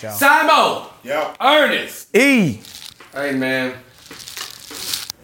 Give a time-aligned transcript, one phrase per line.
[0.00, 0.12] y'all.
[0.18, 1.34] Simo, Yeah.
[1.40, 2.14] Ernest.
[2.16, 2.60] E.
[3.12, 3.74] Hey man,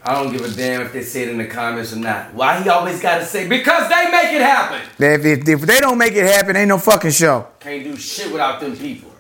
[0.03, 2.35] I don't give a damn if they say it in the comments or not.
[2.35, 4.81] Why he always gotta say because they make it happen.
[4.99, 7.47] If, if, if they don't make it happen, ain't no fucking show.
[7.61, 9.11] Can't do shit without them people.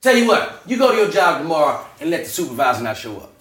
[0.00, 3.18] Tell you what, you go to your job tomorrow and let the supervisor not show
[3.18, 3.32] up.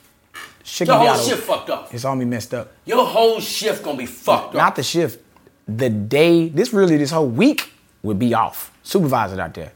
[0.64, 1.94] Shit Your whole out shift fucked up.
[1.94, 2.72] It's all me messed up.
[2.86, 4.54] Your whole shift gonna be fucked up.
[4.54, 5.20] Not the shift.
[5.68, 7.72] The day, this really, this whole week
[8.04, 8.72] would be off.
[8.84, 9.72] Supervisor out there.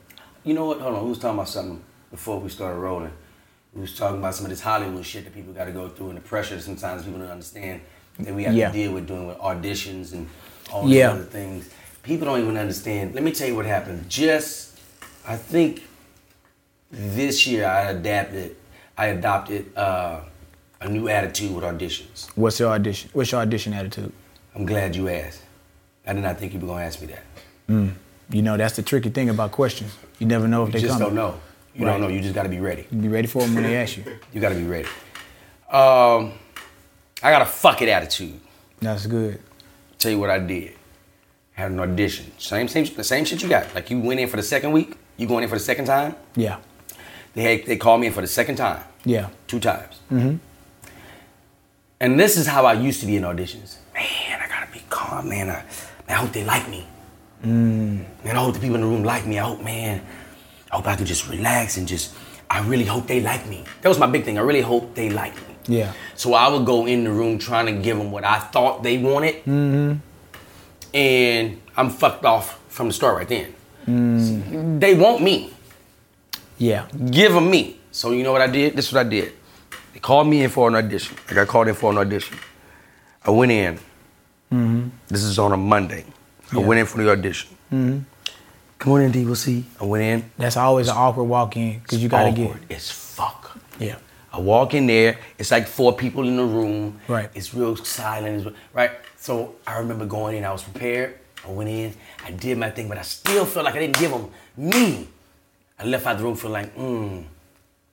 [0.45, 0.79] You know what?
[0.79, 1.03] Hold on.
[1.03, 1.81] We was talking about something
[2.11, 3.11] before we started rolling.
[3.73, 6.09] We was talking about some of this Hollywood shit that people got to go through
[6.09, 7.81] and the pressure sometimes people don't understand
[8.19, 8.67] that we have Yeah.
[8.67, 10.27] to deal with doing with auditions and
[10.71, 11.07] all Yeah.
[11.09, 11.69] these other things.
[12.03, 13.13] People don't even understand.
[13.15, 14.07] Let me tell you what happened.
[14.07, 14.77] Just,
[15.27, 15.83] I think
[16.91, 18.55] this year I adapted,
[18.97, 20.21] I adopted uh,
[20.79, 22.29] a new attitude with auditions.
[22.35, 23.09] What's your audition?
[23.13, 24.13] What's your audition attitude?
[24.53, 25.41] I'm glad you asked.
[26.07, 27.23] I did not think you were gonna ask me that.
[28.29, 29.91] You know, that's the tricky thing about questions.
[30.19, 30.83] You never know if You they come.
[30.83, 31.39] You just don't know.
[31.75, 31.91] You Right.
[31.91, 32.07] don't know.
[32.07, 32.83] You just got to be ready.
[32.99, 34.03] Be ready for them when they ask you.
[34.33, 34.87] You got to be ready.
[35.69, 36.33] Um,
[37.21, 38.39] I got a fuck it attitude.
[38.79, 39.41] That's good.
[39.99, 40.73] Tell you what I did.
[41.53, 42.31] Had an audition.
[42.37, 43.73] Same, same, the same shit you got.
[43.75, 44.95] Like you went in for the second week.
[45.17, 46.15] You going in for the second time.
[46.35, 46.59] Yeah.
[47.33, 48.83] They had, they called me in for the second time.
[49.05, 49.29] Yeah.
[49.47, 49.99] Two times.
[50.11, 50.35] Mm-hmm.
[51.99, 53.77] And this is how I used to be in auditions.
[53.93, 55.49] Man, I gotta be calm, man.
[55.49, 55.63] I, man,
[56.09, 56.85] I hope they like me.
[57.43, 59.37] Man, I hope the people in the room like me.
[59.39, 60.01] I hope, man,
[60.71, 62.13] I hope I could just relax and just.
[62.49, 63.63] I really hope they like me.
[63.81, 64.37] That was my big thing.
[64.37, 65.55] I really hope they like me.
[65.67, 65.93] Yeah.
[66.15, 68.97] So I would go in the room trying to give them what I thought they
[68.99, 69.93] wanted, Mm-hmm.
[70.93, 73.53] and I'm fucked off from the start right then.
[73.87, 74.79] Mm.
[74.79, 75.53] They want me.
[76.59, 76.87] Yeah.
[77.09, 77.79] Give them me.
[77.91, 78.75] So you know what I did?
[78.75, 79.33] This is what I did.
[79.93, 81.15] They called me in for an audition.
[81.29, 82.37] I got called in for an audition.
[83.23, 83.79] I went in.
[84.51, 84.91] Mm.
[85.07, 86.05] This is on a Monday.
[86.53, 87.49] I went in for the audition.
[88.77, 89.25] Come on in, D.
[89.25, 89.65] We'll see.
[89.79, 90.31] I went in.
[90.37, 93.57] That's always an awkward walk in because you gotta awkward as fuck.
[93.79, 93.95] Yeah.
[94.31, 95.17] I walk in there.
[95.37, 96.99] It's like four people in the room.
[97.07, 97.29] Right.
[97.33, 98.53] It's real silent.
[98.73, 98.91] Right.
[99.17, 100.43] So I remember going in.
[100.43, 101.17] I was prepared.
[101.47, 101.93] I went in.
[102.25, 105.07] I did my thing, but I still felt like I didn't give them me.
[105.79, 107.23] I left out the room feeling like, mm.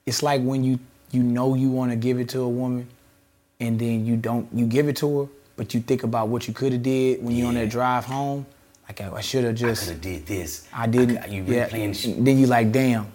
[0.05, 0.79] It's like when you
[1.11, 2.89] you know you want to give it to a woman,
[3.59, 4.47] and then you don't.
[4.53, 7.35] You give it to her, but you think about what you could have did when
[7.35, 8.45] you're on that drive home.
[8.87, 10.67] Like I, I should have I could have did this.
[10.73, 11.17] I didn't.
[11.17, 11.67] coulda- You yeah.
[11.67, 12.23] playing shit.
[12.23, 13.07] Then you like, damn.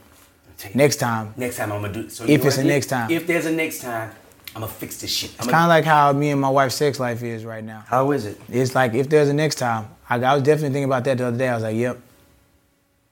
[0.74, 1.34] Next time.
[1.36, 2.08] Next time I'm gonna do.
[2.08, 3.10] So If you it's I a next time.
[3.10, 4.10] If there's a next time,
[4.56, 5.30] I'm gonna fix this shit.
[5.36, 7.84] It's kind of like how me and my wife's sex life is right now.
[7.86, 8.40] How is it?
[8.48, 9.88] It's like if there's a next time.
[10.10, 11.48] I, I was definitely thinking about that the other day.
[11.48, 11.98] I was like, yep.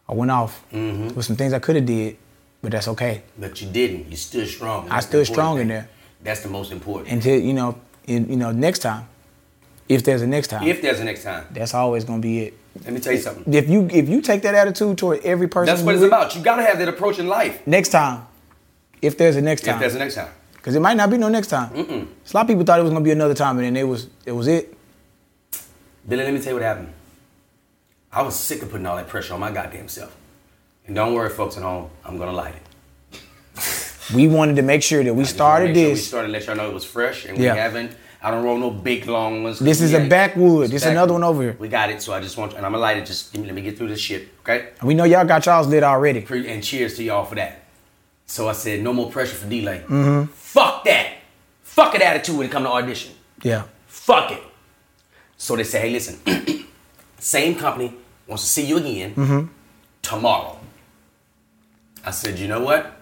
[0.08, 0.64] I went off.
[0.72, 1.14] Mm-hmm.
[1.14, 2.16] With some things I could have did,
[2.62, 3.22] but that's okay.
[3.38, 4.08] But you didn't.
[4.10, 4.86] You stood strong.
[4.86, 5.88] I That's the stood strong in there.
[6.22, 7.12] That's the most important.
[7.12, 9.06] Until you know, in, you know, next time.
[9.88, 12.54] If there's a next time, if there's a next time, that's always gonna be it.
[12.84, 13.52] let me tell you something.
[13.54, 16.34] If you if you take that attitude toward every person, That's what it's with, about.
[16.34, 17.64] You gotta have that approach in life.
[17.66, 18.26] Next time,
[19.00, 19.74] if there's a next time.
[19.74, 20.30] If there's a next time.
[20.54, 21.70] because it might not be no next time.
[21.70, 22.08] Mm-mm.
[22.24, 23.84] So a lot of people thought it was gonna be another time, and then it
[23.86, 24.76] was it was it.
[26.08, 26.92] Billy, let me tell you what happened.
[28.12, 30.16] I was sick of putting all that pressure on my goddamn self.
[30.86, 32.62] And don't worry, folks at home, I'm gonna light it.
[34.14, 36.26] We wanted to make sure that we I just wanna started make sure We started
[36.28, 37.52] to let y'all know it was fresh, and Yeah.
[37.54, 37.92] we haven't.
[38.26, 39.60] I don't roll no big long ones.
[39.60, 40.70] This is a backwood.
[40.70, 41.56] This is another one over here.
[41.60, 43.06] We got it, so I just want, and I'm gonna light it.
[43.06, 44.70] Just give me, let me get through this shit, okay?
[44.82, 46.22] We know y'all got y'all's lit already.
[46.22, 47.62] Pre- And cheers to y'all for that.
[48.26, 49.78] So I said, no more pressure for D'lai.
[49.86, 50.24] Mm-hmm.
[50.32, 51.12] Fuck that.
[51.62, 53.12] Fuck an attitude when it come to audition.
[53.44, 53.62] Yeah.
[53.86, 54.42] Fuck it.
[55.36, 56.18] So they say, hey, listen,
[57.20, 57.94] same company
[58.26, 59.46] wants to see you again Mm-hmm.
[60.02, 60.58] tomorrow.
[62.04, 62.92] I said, you know what?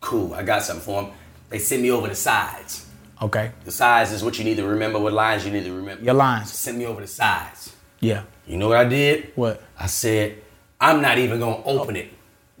[0.00, 1.12] Cool, I got something for them.
[1.50, 2.86] They sent me over the sides.
[3.22, 3.52] Okay.
[3.64, 6.04] The size is what you need to remember, what lines you need to remember.
[6.04, 6.52] Your lines.
[6.52, 7.72] Send me over the size.
[8.00, 8.24] Yeah.
[8.46, 9.32] You know what I did?
[9.36, 9.62] What?
[9.78, 10.42] I said,
[10.80, 12.12] I'm not even gonna open it.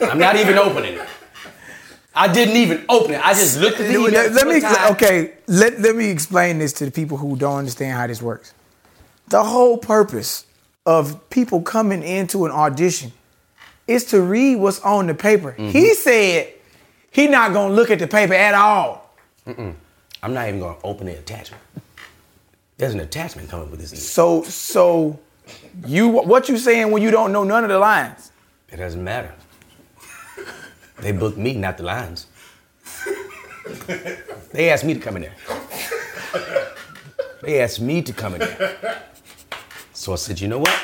[0.00, 1.08] I'm not even opening it.
[2.14, 3.24] I didn't even open it.
[3.24, 4.10] I just looked at the email.
[4.10, 4.92] Let, let me time.
[4.92, 5.34] okay.
[5.46, 8.54] Let let me explain this to the people who don't understand how this works.
[9.28, 10.46] The whole purpose
[10.86, 13.12] of people coming into an audition
[13.86, 15.52] is to read what's on the paper.
[15.52, 15.70] Mm-hmm.
[15.70, 16.54] He said
[17.10, 19.14] he not gonna look at the paper at all.
[19.46, 21.62] I'm not even gonna open the attachment.
[22.76, 24.02] There's an attachment coming with this email.
[24.02, 25.18] So so
[25.86, 28.30] you what you saying when you don't know none of the lines?
[28.70, 29.34] It doesn't matter.
[31.00, 32.26] They booked me, not the lines.
[34.52, 35.36] They asked me to come in there.
[37.42, 39.02] They asked me to come in there.
[39.92, 40.74] So I said, you know what?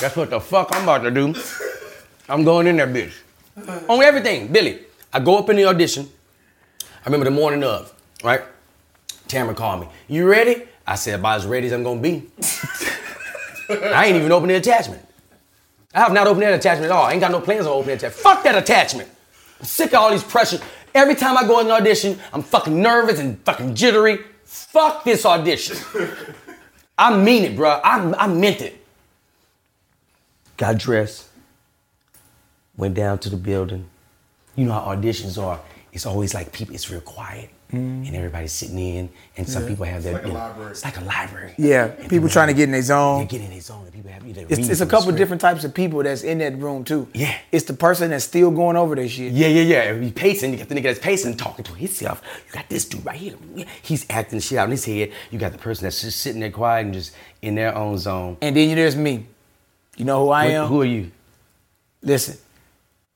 [0.00, 1.34] That's what the fuck I'm about to do.
[2.28, 3.14] I'm going in there, bitch.
[3.88, 4.80] On everything, Billy.
[5.12, 6.08] I go up in the audition.
[6.82, 8.42] I remember the morning of, right?
[9.26, 9.88] Tamara called me.
[10.08, 10.64] You ready?
[10.86, 12.26] I said, about as ready as I'm gonna be.
[13.70, 15.04] I ain't even opened the attachment.
[15.94, 17.04] I have not opened that attachment at all.
[17.04, 18.22] I ain't got no plans on opening that attachment.
[18.22, 19.08] Fuck that attachment.
[19.60, 20.60] I'm sick of all these pressures.
[20.94, 24.20] Every time I go in an audition, I'm fucking nervous and fucking jittery.
[24.44, 25.76] Fuck this audition.
[26.98, 27.70] I mean it, bro.
[27.70, 28.84] I, I meant it.
[30.56, 31.28] Got dressed,
[32.76, 33.88] went down to the building.
[34.58, 35.60] You know how auditions are.
[35.92, 37.48] It's always like people, it's real quiet.
[37.72, 38.06] Mm.
[38.06, 40.14] And everybody's sitting in, and some people have their.
[40.14, 40.70] like a you know, library.
[40.70, 41.54] It's like a library.
[41.58, 43.26] Yeah, And people trying to get in their They zone.
[43.26, 44.24] get in their zone, and people have.
[44.24, 45.18] They It's, it's a couple script.
[45.18, 47.08] different types of people that's in that room too.
[47.12, 47.36] Yeah.
[47.52, 49.32] It's the person that's still going over their shit.
[49.32, 49.62] Yeah, yeah,
[49.92, 50.00] yeah.
[50.00, 50.52] He's pacing.
[50.52, 52.22] You got the nigga that's pacing, talking to himself.
[52.48, 53.36] You got this dude right here.
[53.82, 55.12] He's acting shit out in his head.
[55.30, 57.12] You got the person that's just sitting there quiet and just
[57.42, 58.38] in their own zone.
[58.40, 59.26] And then there's me.
[59.98, 60.66] You know who I Who- am?
[60.68, 61.10] Who are you?
[62.02, 62.38] Listen,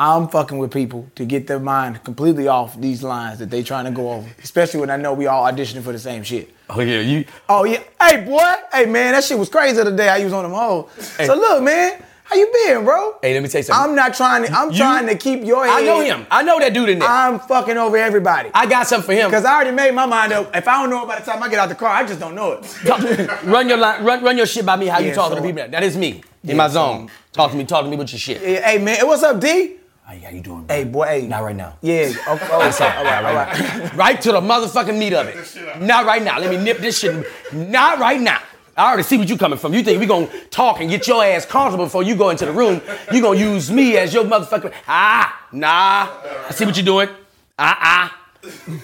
[0.02, 3.84] I'm fucking with people to get their mind completely off these lines that they trying
[3.84, 4.28] to go over.
[4.42, 6.52] Especially when I know we all auditioning for the same shit.
[6.68, 7.24] Oh yeah, you.
[7.48, 10.08] Oh yeah, hey boy, hey man, that shit was crazy the other day.
[10.08, 10.90] I was on them hoes.
[11.16, 11.26] Hey.
[11.26, 13.14] So look, man, how you been, bro?
[13.22, 13.90] Hey, let me tell you something.
[13.90, 14.50] I'm not trying to.
[14.52, 15.72] I'm You- trying to keep your head.
[15.78, 16.26] I know him.
[16.32, 17.08] I know that dude in there.
[17.08, 18.50] I'm fucking over everybody.
[18.54, 19.30] I got something for him.
[19.30, 20.50] Cause I already made my mind up.
[20.56, 22.18] If I don't know it by the time I get out the car, I just
[22.18, 23.44] don't know it.
[23.44, 24.86] Run your line, run, run your shit by me.
[24.86, 25.68] How you talking so- to people?
[25.70, 27.10] That is me in Yeah, my so- zone.
[27.32, 27.64] Talk to me.
[27.64, 28.42] Talk to me with your shit.
[28.42, 29.76] Yeah, hey man, what's up, D?
[30.04, 30.64] How you- how you doing?
[30.64, 30.74] Bro?
[30.76, 31.26] Hey boy, hey.
[31.26, 31.74] Not right now.
[31.80, 32.12] Yeah.
[32.28, 32.48] Okay.
[32.50, 33.04] Oh, That's all it.
[33.04, 33.24] right.
[33.24, 33.58] All right.
[33.60, 35.80] right, right to the motherfucking meat of it.
[35.80, 36.38] Not right now.
[36.38, 37.24] Let me nip this shit.
[37.52, 38.40] Not right now.
[38.76, 39.74] I already see what you coming from.
[39.74, 42.52] You think we gonna talk and get your ass comfortable before you go into the
[42.52, 42.80] room?
[43.12, 46.08] You gonna use me as your motherfucking ah nah.
[46.48, 47.08] I see what you doing.
[47.58, 48.18] Ah ah.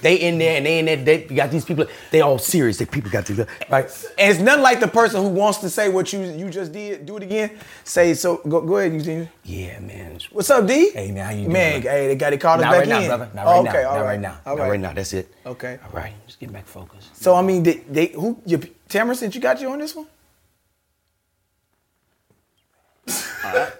[0.02, 0.96] They in there and they in there.
[0.96, 1.86] They you got these people.
[2.12, 2.76] They all serious.
[2.76, 3.38] They people got these
[3.68, 3.84] right.
[4.16, 7.04] And it's nothing like the person who wants to say what you you just did.
[7.06, 7.58] Do it again.
[7.82, 8.36] Say so.
[8.48, 9.28] Go, go ahead, Eugene.
[9.42, 10.20] Yeah, man.
[10.30, 10.90] What's up, D?
[10.90, 12.88] Hey, man, how you doing, Man, hey, they got it called us Not back right
[12.88, 13.06] now, in.
[13.08, 13.30] brother.
[13.34, 13.88] Not Oh, right okay, now.
[13.88, 14.06] all Not right.
[14.06, 14.40] right now.
[14.46, 14.92] All Not right now.
[14.92, 15.34] That's it.
[15.44, 15.78] Okay.
[15.84, 16.12] All right.
[16.26, 17.16] Just get back focused.
[17.20, 20.06] So I mean, they, they who your Tamara since you got you on this one?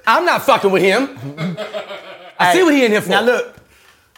[0.07, 1.19] I'm not fucking with him.
[2.39, 3.11] I see what he in here for.
[3.11, 3.57] Now look,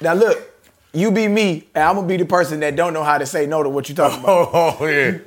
[0.00, 0.46] now look.
[0.92, 3.46] You be me, and I'm gonna be the person that don't know how to say
[3.46, 4.48] no to what you're talking about.
[4.80, 5.18] Oh, yeah.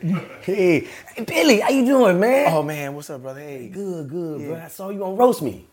[0.42, 2.52] hey, hey, Billy, how you doing, man?
[2.54, 3.40] Oh man, what's up, brother?
[3.40, 3.70] Hey.
[3.70, 4.56] good, good, bro.
[4.58, 5.66] I saw you on roast me.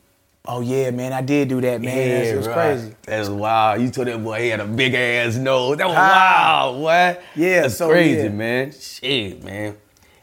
[0.46, 1.96] Oh yeah, man, I did do that, man.
[2.08, 2.54] That's- it was bro.
[2.54, 2.94] crazy.
[3.02, 3.82] That's wild.
[3.82, 5.76] You told that boy he had a big ass nose.
[5.78, 6.62] That was Ah.
[6.70, 7.22] wild, what?
[7.34, 8.28] Yeah, That's so, crazy, yeah.
[8.28, 8.72] man.
[8.72, 9.76] Shit, man.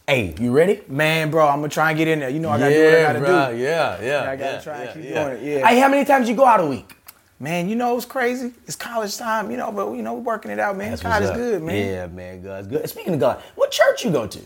[0.08, 0.82] Hey, you ready?
[0.88, 2.30] Man, bro, I'm gonna try and get in there.
[2.30, 3.52] You know I gotta do what I gotta bro.
[3.52, 3.58] do.
[3.58, 4.32] Yeah, yeah.
[4.32, 5.24] I gotta yeah, try and keep yeah.
[5.30, 5.68] doing it, yeah.
[5.68, 6.94] Hey, how many times you go out a week?
[7.40, 8.52] Man, you know it's crazy.
[8.66, 10.90] It's college time, you know, but you know we're working it out, man.
[10.90, 11.36] That's God is up.
[11.36, 11.76] good, man.
[11.76, 12.42] Yeah, man.
[12.42, 12.90] God's good.
[12.90, 14.40] Speaking of God, what church you go to?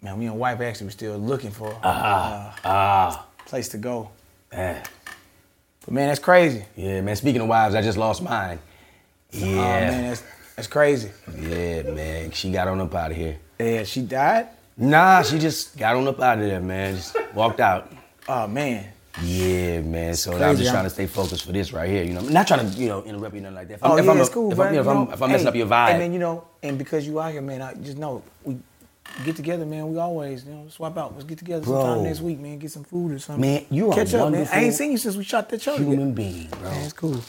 [0.00, 4.10] Man, me and wife actually were still looking for a ah, place to go.
[4.52, 4.82] man.
[5.84, 6.64] But man, that's crazy.
[6.76, 7.16] Yeah, man.
[7.16, 8.60] Speaking of wives, I just lost mine.
[9.30, 10.22] Yeah, Oh man, that's
[10.54, 11.10] that's crazy.
[11.36, 12.30] yeah, man.
[12.30, 13.38] She got on up out of here.
[13.58, 14.48] Yeah, she died.
[14.76, 16.96] Nah, she just got on up out of there, man.
[16.96, 17.92] Just walked out.
[18.28, 18.91] Oh man.
[19.22, 20.14] Yeah, man.
[20.14, 22.02] So I'm just trying to stay focused for this right here.
[22.02, 23.74] You know, I'm not trying to, you know, interrupt you nothing like that.
[23.74, 24.66] If Oh if yeah, a- it's cool, If, bro.
[24.66, 26.44] I'm, if, I'm, know, if I'm messing hey, up your vibe, And then you know,
[26.62, 28.58] and because you out here, man, I just know we
[29.24, 29.92] get together, man.
[29.92, 31.12] We always, you know, swap out.
[31.12, 31.82] Let's get together Bro.
[31.82, 32.58] sometime next week, man.
[32.58, 33.40] Get some food or something.
[33.42, 34.48] Man, you are catch up, man.
[34.50, 35.72] I ain't seen you since we shot that show.
[35.76, 35.90] together.
[35.90, 36.70] human being, bro.
[36.70, 37.20] Man, it's cool.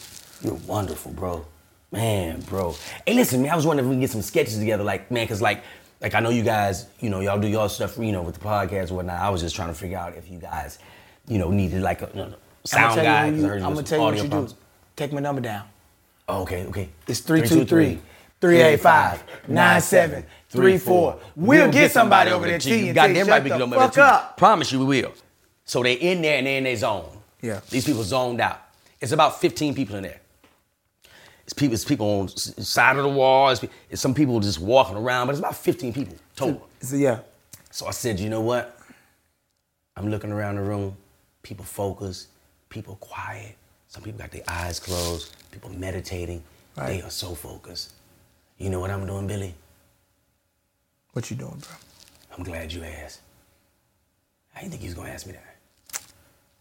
[0.41, 1.45] You're wonderful, bro.
[1.91, 2.75] Man, bro.
[3.05, 3.51] Hey, listen, man.
[3.51, 5.63] I was wondering if we can get some sketches together, like, man, cause like,
[6.01, 8.41] like I know you guys, you know, y'all do y'all stuff, you know, with the
[8.45, 9.19] podcast and whatnot.
[9.19, 10.79] I was just trying to figure out if you guys,
[11.27, 13.31] you know, needed like a you know, sound guy.
[13.31, 14.29] 'cause I heard you I'm do gonna tell you what you do.
[14.29, 14.55] problems.
[14.95, 15.63] Take my number down.
[16.27, 16.89] Oh, okay, okay.
[17.07, 17.99] It's 323
[18.39, 21.19] 385 9734.
[21.35, 22.93] We'll get somebody over there to you.
[22.93, 25.13] Goddamn right "Shut we the can get over there fuck up." Promise you we will.
[25.65, 27.17] So they're in there and they're in their zone.
[27.41, 27.61] Yeah.
[27.69, 28.59] These people zoned out.
[29.01, 30.19] It's about 15 people in there.
[31.43, 33.49] It's people, it's people on side of the wall.
[33.49, 36.67] It's, it's some people just walking around, but it's about 15 people total.
[36.81, 37.19] So yeah.
[37.69, 38.77] So I said, you know what?
[39.97, 40.95] I'm looking around the room.
[41.43, 42.29] People focused.
[42.69, 43.55] People quiet.
[43.89, 45.35] Some people got their eyes closed.
[45.51, 46.41] People meditating.
[46.75, 47.93] They are so focused.
[48.57, 49.53] You know what I'm doing, Billy?
[51.11, 51.75] What you doing, bro?
[52.35, 53.21] I'm glad you asked.
[54.55, 55.55] I didn't think you was gonna ask me that.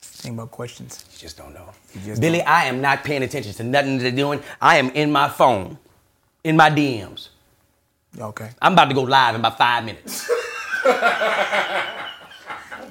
[0.01, 1.05] Think about questions.
[1.13, 1.71] You just don't know.
[2.05, 4.43] Just Billy, I am not paying attention to nothing they're doing.
[4.61, 5.79] I am in my phone,
[6.45, 7.29] in my DMs.
[8.19, 8.51] Okay.
[8.61, 10.29] I'm about to go live in about five minutes.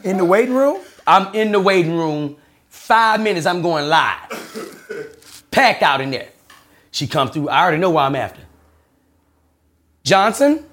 [0.03, 0.81] In the waiting room?
[1.05, 2.38] I'm in the waiting room.
[2.70, 5.46] Five minutes, I'm going live.
[5.51, 6.29] Packed out in there.
[6.91, 7.50] She come through.
[7.50, 8.41] I already know why I'm after.
[10.03, 10.65] Johnson?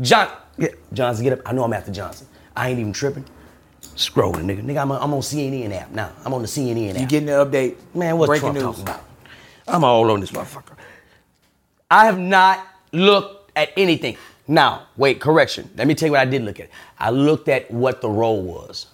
[0.00, 0.30] John.
[0.56, 1.40] Yeah, Johnson, get up.
[1.46, 2.26] I know I'm after Johnson.
[2.56, 3.24] I ain't even tripping.
[3.82, 4.62] Scrolling, nigga.
[4.62, 6.12] Nigga, I'm, I'm on CNN app now.
[6.24, 7.00] I'm on the CNN app.
[7.00, 7.76] You getting the update?
[7.94, 8.64] Man, what's breaking Trump news?
[8.64, 9.04] talking about?
[9.66, 10.76] I'm all on this motherfucker.
[11.90, 14.16] I have not looked at anything.
[14.46, 15.70] Now, wait, correction.
[15.76, 16.70] Let me tell you what I did look at.
[16.98, 18.86] I looked at what the role was.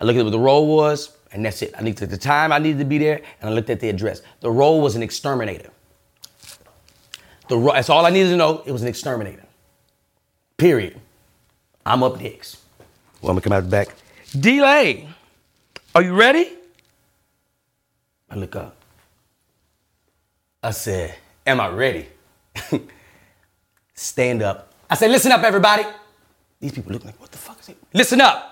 [0.00, 1.74] I looked at what the role was, and that's it.
[1.76, 3.88] I looked at the time I needed to be there, and I looked at the
[3.88, 4.22] address.
[4.40, 5.70] The role was an exterminator.
[7.48, 8.62] The ro- that's all I needed to know.
[8.64, 9.44] It was an exterminator.
[10.56, 11.00] Period.
[11.84, 12.58] I'm up next.
[13.20, 13.94] Well, I'm gonna come out the back.
[14.38, 15.06] D'lai.
[15.94, 16.52] Are you ready?
[18.30, 18.76] I look up.
[20.62, 21.14] I said,
[21.46, 22.06] Am I ready?
[23.94, 24.72] Stand up.
[24.88, 25.84] I said, Listen up, everybody.
[26.60, 27.78] These people look like, What the fuck is it?
[27.92, 28.49] Listen up.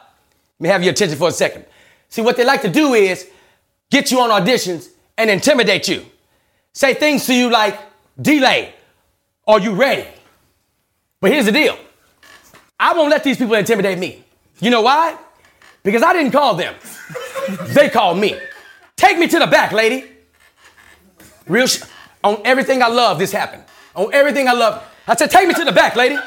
[0.60, 1.64] Me have your attention for a second.
[2.08, 3.28] See, what they like to do is
[3.90, 6.04] get you on auditions and intimidate you.
[6.72, 7.78] Say things to you like,
[8.20, 8.72] D'lai.
[9.46, 10.06] Are you ready?
[11.20, 11.76] But here's the deal
[12.78, 14.24] I won't let these people intimidate me.
[14.60, 15.16] You know why?
[15.82, 16.74] Because I didn't call them,
[17.68, 18.38] they called me.
[18.96, 20.04] Take me to the back, lady.
[21.46, 21.82] Real sh-
[22.22, 23.64] on everything I love, this happened.
[23.94, 24.84] On everything I love.
[25.06, 26.18] I said, take me to the back, lady.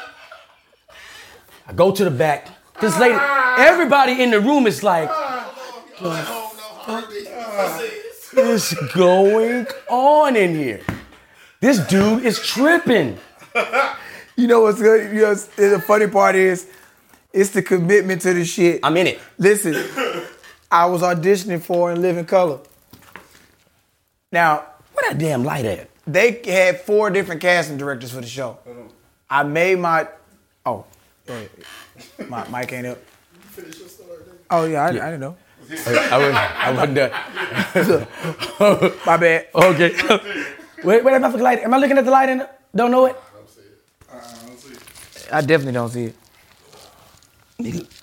[1.68, 2.48] I go to the back.
[2.80, 3.18] This lady,
[3.58, 5.08] everybody in the room is like,
[8.34, 10.80] what's going on in here?
[11.60, 13.18] This dude is tripping.
[14.36, 15.14] You know what's good?
[15.14, 16.66] You know, the funny part is,
[17.32, 18.80] it's the commitment to the shit.
[18.82, 19.20] I'm in it.
[19.38, 19.74] Listen,
[20.70, 22.60] I was auditioning for In Living Color.
[24.32, 24.64] Now,
[24.94, 25.88] Where that damn light at?
[26.06, 28.58] they had four different casting directors for the show.
[29.30, 30.08] I made my
[30.66, 30.84] oh,
[31.28, 31.50] wait,
[32.28, 32.98] my mic ain't up.
[34.50, 35.36] Oh yeah, I, I didn't know.
[35.70, 37.10] I wasn't, I wasn't done.
[39.06, 39.46] My bad.
[39.54, 39.94] Okay.
[40.84, 41.60] wait, wait, am I looking light?
[41.60, 43.16] Am I looking at the light in the, Don't know it?
[44.10, 44.14] I
[44.46, 45.28] don't see it.
[45.32, 46.16] I definitely don't see it.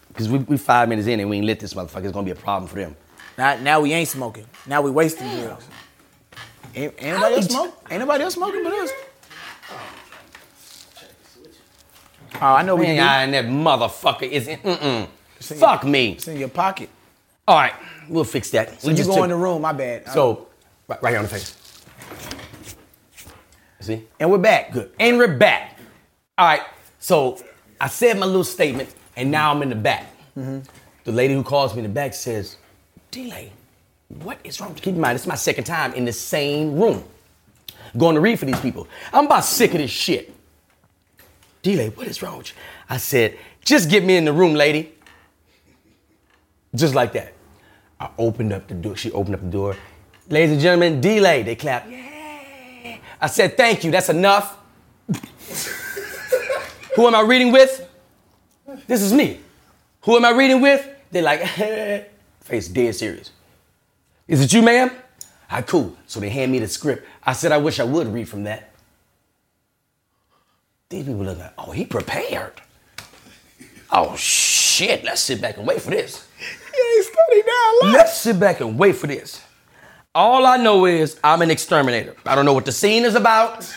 [0.08, 2.06] Because we, we five minutes in and we ain't lit this motherfucker.
[2.06, 2.96] It's gonna be a problem for them.
[3.38, 4.46] Now, now we ain't smoking.
[4.66, 5.66] Now we wasting drugs.
[6.76, 7.84] Ain't, ain't nobody else smoke?
[7.90, 8.92] Ain't nobody else smoking but us.
[12.42, 13.08] Oh, I know we Man, can.
[13.08, 15.08] I, and that motherfucker is in, mm-mm.
[15.42, 16.14] Fuck me.
[16.14, 16.90] It's in your pocket.
[17.48, 17.74] All right,
[18.08, 18.82] we'll fix that.
[18.82, 19.62] So you go in the room.
[19.62, 20.08] My bad.
[20.10, 20.48] So,
[20.88, 21.56] right, right here on the face.
[23.82, 24.06] See?
[24.20, 24.72] and we're back.
[24.72, 24.92] Good.
[25.00, 25.78] And we're back.
[26.38, 26.62] All right.
[27.00, 27.42] So
[27.80, 30.06] I said my little statement, and now I'm in the back.
[30.38, 30.60] Mm-hmm.
[31.06, 32.58] The lady who calls me in the back says,
[33.12, 33.52] D'lai,
[34.10, 34.76] what is wrong?
[34.76, 37.04] Keep in mind, this is my second time in the same room
[37.98, 38.88] going to read for these people.
[39.14, 40.34] I'm about sick of this shit.
[41.62, 42.56] D'lai, what is wrong with you?
[42.90, 44.94] I said, just get me in the room, lady.
[46.74, 47.34] Just like that.
[48.00, 48.96] I opened up the door.
[48.96, 49.76] She opened up the door.
[50.30, 51.44] Ladies and gentlemen, D'lai.
[51.44, 51.90] They clap.
[51.90, 52.98] Yeah.
[53.20, 53.92] I said, thank you.
[53.92, 54.58] That's enough.
[56.96, 57.88] Who am I reading with?
[58.88, 59.40] This is me.
[60.02, 60.88] Who am I reading with?
[61.12, 61.46] They're like,
[62.42, 63.32] face dead serious.
[64.28, 64.92] Is it you, ma'am?
[65.50, 65.96] I cool.
[66.06, 67.06] So they hand me the script.
[67.24, 68.69] I said, I wish I would read from that.
[70.90, 72.54] These people look like, oh, he prepared.
[73.92, 76.28] Oh shit, let's sit back and wait for this.
[76.76, 79.40] You ain't studied down Let's sit back and wait for this.
[80.16, 82.16] All I know is I'm an exterminator.
[82.26, 83.72] I don't know what the scene is about.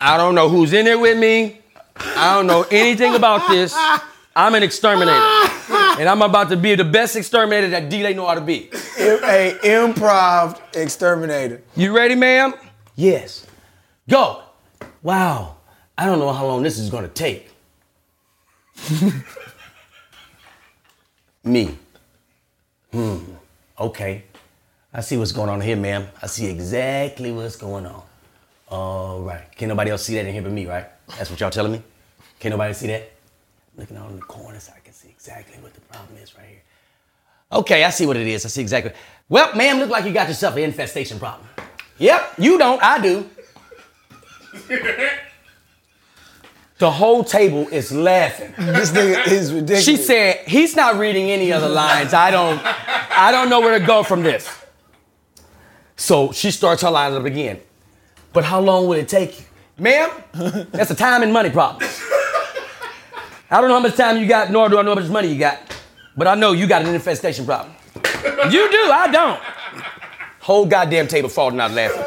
[0.00, 1.58] I don't know who's in there with me.
[1.96, 3.74] I don't know anything about this.
[4.36, 5.18] I'm an exterminator.
[5.98, 8.70] And I'm about to be the best exterminator that D'lai know how to be.
[8.96, 11.62] A improv exterminator.
[11.74, 12.54] You ready, ma'am?
[12.94, 13.44] Yes.
[14.08, 14.42] Go.
[15.02, 15.53] Wow.
[15.96, 17.50] I don't know how long this is gonna take.
[21.44, 21.76] Me.
[22.90, 23.18] Hmm.
[23.78, 24.24] Okay.
[24.92, 26.06] I see what's going on here, ma'am.
[26.22, 28.02] I see exactly what's going on.
[28.68, 29.44] All right.
[29.56, 30.86] Can't nobody else see that in here but me, right?
[31.18, 31.82] That's what y'all telling me?
[32.38, 33.10] Can't nobody see that?
[33.76, 36.46] Looking out in the corner so I can see exactly what the problem is right
[36.46, 36.62] here.
[37.52, 38.44] Okay, I see what it is.
[38.44, 38.92] I see exactly.
[39.28, 41.48] Well, ma'am, look like you got yourself an infestation problem.
[41.98, 42.82] Yep, you don't.
[42.82, 43.28] I do.
[46.78, 48.52] the whole table is laughing.
[48.58, 49.84] This nigga is ridiculous.
[49.84, 52.12] She said, he's not reading any other lines.
[52.12, 54.48] I don't, I don't know where to go from this.
[55.96, 57.60] So she starts her line up again.
[58.32, 59.46] But how long will it take you?
[59.78, 60.10] Ma'am,
[60.72, 61.88] that's a time and money problem.
[63.50, 65.28] I don't know how much time you got, nor do I know how much money
[65.28, 65.60] you got.
[66.16, 67.72] But I know you got an infestation problem.
[68.50, 69.40] You do, I don't.
[70.40, 72.02] Whole goddamn table falling out laughing.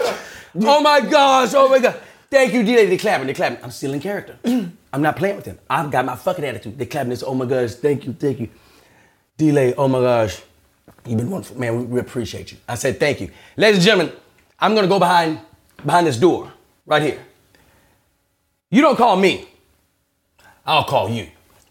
[0.63, 2.01] Oh my gosh, oh my god.
[2.29, 2.89] Thank you, D-Lady.
[2.89, 3.63] They clapping, they clapping.
[3.63, 4.37] I'm still in character.
[4.93, 5.59] I'm not playing with them.
[5.69, 6.77] I've got my fucking attitude.
[6.77, 8.49] They clapping this, oh my gosh, thank you, thank you.
[9.37, 10.41] D-Lady, oh my gosh.
[11.05, 11.57] You've been wonderful.
[11.57, 12.57] Man, we, we appreciate you.
[12.67, 13.31] I said thank you.
[13.55, 14.13] Ladies and gentlemen,
[14.59, 15.39] I'm gonna go behind
[15.85, 16.51] behind this door,
[16.85, 17.19] right here.
[18.69, 19.47] You don't call me.
[20.65, 21.27] I'll call you.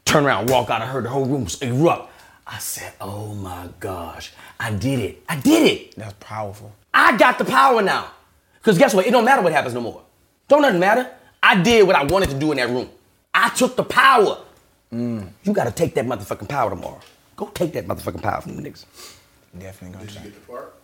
[0.07, 0.81] Turn around, walk out.
[0.81, 2.11] I heard the whole room erupt.
[2.47, 5.23] I said, oh my gosh, I did it.
[5.29, 5.97] I did it.
[5.97, 6.73] That's powerful.
[6.95, 8.11] I got the power now.
[8.55, 9.07] Because guess what?
[9.07, 10.03] It don't matter what happens no more.
[10.49, 11.11] Don't nothing matter.
[11.43, 12.89] I did what I wanted to do in that room.
[13.35, 14.39] I took the power.
[14.91, 17.01] You got to take that motherfucking power tomorrow.
[17.37, 18.85] Go take that motherfucking power from them niggas.
[19.59, 20.75] Definitely gonna Did you get the part?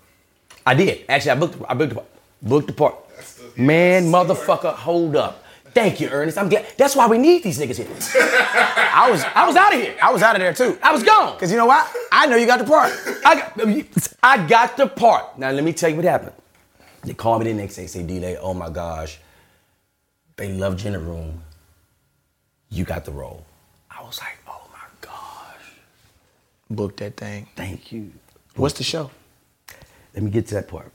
[0.66, 1.04] I did.
[1.08, 1.62] Actually, I booked.
[1.68, 1.88] I booked.
[1.90, 2.08] The, part.
[2.42, 2.94] booked the part.
[3.56, 5.42] The- Man, that's the motherfucker, hold up.
[5.74, 6.36] Thank you, Ernest.
[6.36, 6.66] I'm glad.
[6.76, 7.86] That's why we need these niggas here.
[8.94, 9.24] I was.
[9.34, 9.96] I was out of here.
[10.02, 10.78] I was out of there too.
[10.82, 11.38] I was gone.
[11.38, 11.90] Cause you know what?
[12.12, 12.92] I know you got the part.
[13.24, 15.38] I got, I got the part.
[15.38, 16.32] Now let me tell you what happened.
[17.04, 19.18] They called me the next day, say, D'lai, oh my gosh,
[20.36, 21.42] they love you in the room.
[22.70, 23.44] You got the role.
[23.90, 25.72] I was like, oh my gosh,
[26.70, 27.46] Book that thing.
[27.56, 28.10] thank you.
[28.56, 29.10] What's the show?
[30.14, 30.90] Let me get to that part.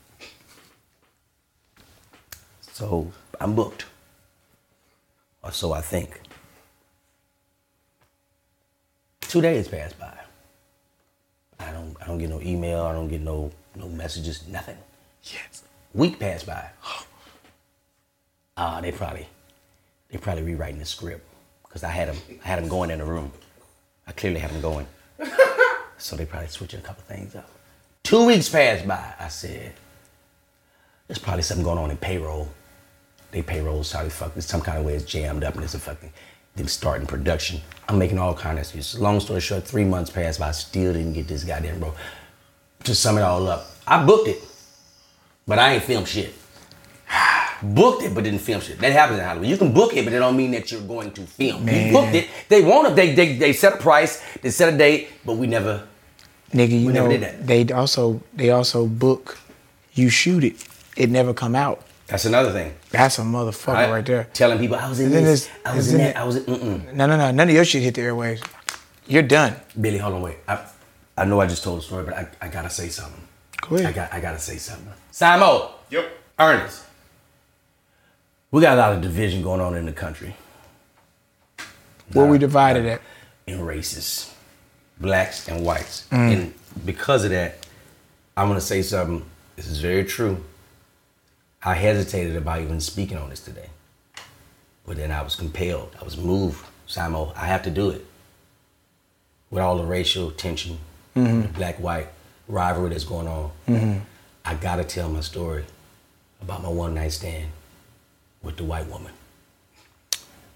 [2.72, 3.86] So I'm booked.
[5.42, 6.20] Or so I think.
[9.20, 10.16] Two days pass by.
[11.60, 14.78] I don't I don't get no email, I don't get no no messages, nothing.
[15.24, 15.64] Yes.
[15.94, 16.70] Week passed by.
[16.84, 17.04] Oh.
[18.58, 19.26] Ah, they probably
[20.10, 21.24] they probably rewriting the script.
[21.70, 23.30] Cause I had them I had them going in the room.
[24.06, 24.86] I clearly had them going.
[25.98, 27.48] so they probably switching a couple things up.
[28.02, 29.14] Two weeks passed by.
[29.20, 29.74] I said,
[31.06, 32.48] there's probably something going on in payroll.
[33.30, 35.78] They payroll sorry fuck this some kind of way it's jammed up and it's a
[35.78, 36.12] fucking
[36.56, 37.60] them starting production.
[37.88, 38.98] I'm making all kind of excuses.
[38.98, 41.94] Long story short, three months passed by, I still didn't get this goddamn bro.
[42.84, 44.42] To sum it all up, I booked it,
[45.46, 46.34] but I ain't filmed shit.
[47.62, 48.78] Booked it, but didn't film shit.
[48.78, 49.48] That happens in Hollywood.
[49.48, 51.64] You can book it, but it don't mean that you're going to film.
[51.64, 51.86] Man.
[51.88, 52.28] You booked it.
[52.48, 52.96] They want it.
[52.96, 54.22] They, they they set a price.
[54.42, 55.86] They set a date, but we never.
[56.52, 57.46] Nigga, you We never know did that.
[57.46, 59.38] they also they also book
[59.94, 60.64] you shoot it.
[60.96, 61.82] It never come out.
[62.06, 62.74] That's another thing.
[62.90, 64.28] That's a motherfucker I- right there.
[64.32, 65.50] Telling people I was in this.
[65.66, 66.10] I was in in that.
[66.10, 66.44] it- I was in.
[66.44, 66.92] Mm-mm.
[66.94, 67.30] No, no, no.
[67.32, 68.42] None of your shit hit the airwaves.
[69.06, 69.56] You're done.
[69.80, 70.36] Billy, hold on, wait.
[70.46, 70.64] I,
[71.16, 73.20] I know I just told the story, but I, I gotta say something.
[73.60, 73.86] Go ahead.
[73.88, 74.92] I got I gotta say something.
[75.12, 76.04] Simo, Yep.
[76.38, 76.84] Ernest,
[78.50, 80.34] we got a lot of division going on in the country.
[82.12, 83.00] Where we divided at.
[83.46, 84.32] in races,
[84.98, 86.06] blacks and whites.
[86.10, 86.32] Mm.
[86.32, 86.54] And
[86.86, 87.66] because of that,
[88.36, 89.24] I'm gonna say something.
[89.56, 90.42] This is very true.
[91.62, 93.68] I hesitated about even speaking on this today.
[94.86, 95.94] But then I was compelled.
[96.00, 96.64] I was moved.
[96.88, 98.06] Simo, I have to do it.
[99.50, 100.78] With all the racial tension,
[101.16, 101.42] Mm-hmm.
[101.42, 102.06] the black white
[102.46, 103.50] rivalry that's going on,
[104.44, 105.64] I gotta tell my story
[106.40, 107.48] about my one night stand
[108.42, 109.12] with the white woman.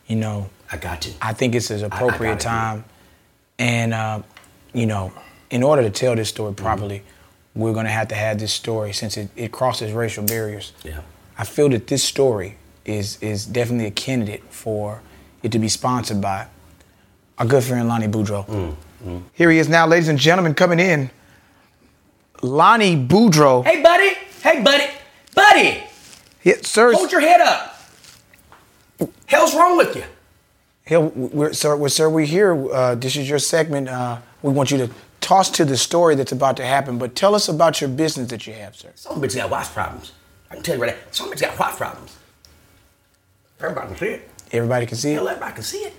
[0.06, 1.10] You know, I got to.
[1.20, 2.50] I think it's an appropriate gotta do it.
[2.50, 2.84] time.
[3.58, 4.22] And, uh,
[4.72, 5.12] you know,
[5.50, 6.64] in order to tell this story Mm-hmm.
[6.64, 7.02] properly,
[7.54, 10.72] we're going to have to have this story since it, it crosses racial barriers.
[10.84, 11.00] Yeah.
[11.38, 15.02] I feel that this story is, is definitely a candidate for
[15.42, 16.46] it to be sponsored by
[17.38, 18.46] our good friend Lonnie Boudreau.
[18.46, 19.18] Mm-hmm.
[19.34, 21.10] Here he is now, ladies and gentlemen, coming in.
[22.42, 23.64] Lonnie Boudreau.
[23.64, 24.14] Hey, buddy.
[24.42, 24.84] Hey, buddy.
[25.34, 25.82] Buddy.
[26.42, 27.71] Yeah, sir, Hold your head up.
[29.32, 30.04] Hell's wrong with you?
[30.84, 32.52] Hell, we're, sir, we're, sir, we're here.
[32.70, 33.88] Uh, this is your segment.
[33.88, 34.90] Uh, we want you to
[35.22, 38.46] toss to the story that's about to happen, but tell us about your business that
[38.46, 38.90] you have, sir.
[38.94, 40.12] Some bitch got watch problems.
[40.50, 41.02] I can tell you right now.
[41.12, 42.14] Some bitch got watch problems.
[43.58, 44.28] Everybody can see it.
[44.52, 45.30] Everybody can see Hell, it.
[45.30, 45.94] everybody can see it.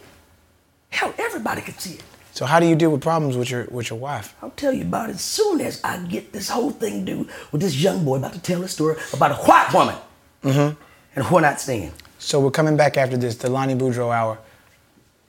[0.91, 2.03] Hell, everybody can see it.
[2.33, 4.35] So, how do you deal with problems with your with your wife?
[4.43, 7.61] I'll tell you about it as soon as I get this whole thing do with
[7.61, 9.95] this young boy about to tell a story about a white woman
[10.43, 10.79] mm-hmm.
[11.15, 11.93] and a one night stand.
[12.23, 14.37] So, we're coming back after this, the Lonnie Boudreau Hour,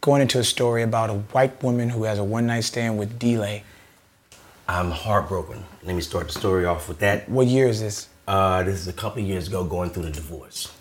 [0.01, 3.19] going into a story about a white woman who has a one night stand with
[3.19, 3.65] D'lai.
[4.69, 5.65] I'm heartbroken.
[5.83, 7.29] Let me start the story off with that.
[7.29, 8.07] What year is this?
[8.29, 10.73] Uh, this is a couple of years ago going through the divorce.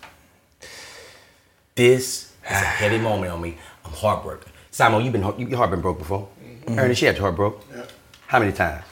[1.74, 3.58] This is a heavy moment on me.
[3.84, 4.52] I'm heartbroken.
[4.70, 6.28] Simon, you've been heart- you heart been broke before.
[6.68, 7.64] Ernest, she had your heart broke.
[7.74, 7.82] Yeah.
[8.28, 8.84] How many times?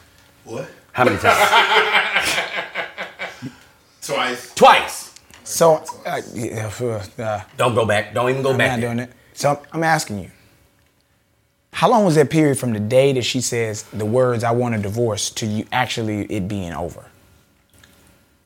[0.44, 0.68] What?
[0.90, 1.38] How many times?
[4.02, 4.52] Twice.
[4.54, 5.01] Twice.
[5.52, 6.70] So, uh, yeah,
[7.18, 8.14] uh, Don't go back.
[8.14, 8.88] Don't even go I'm back not there.
[8.94, 9.12] doing it.
[9.34, 10.30] So, I'm asking you.
[11.74, 14.74] How long was that period from the day that she says the words "I want
[14.74, 17.04] a divorce" to you actually it being over?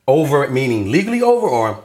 [0.07, 1.83] Over meaning legally over, or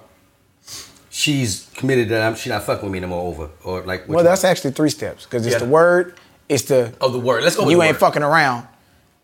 [1.10, 3.26] she's committed that I'm, she's not fucking with me no more.
[3.28, 4.08] Over or like.
[4.08, 4.26] Well, one?
[4.26, 5.60] that's actually three steps because it's Yeah.
[5.60, 6.14] the word,
[6.48, 7.44] it's the oh the word.
[7.44, 7.64] Let's go.
[7.64, 8.00] With you ain't word.
[8.00, 8.68] fucking around,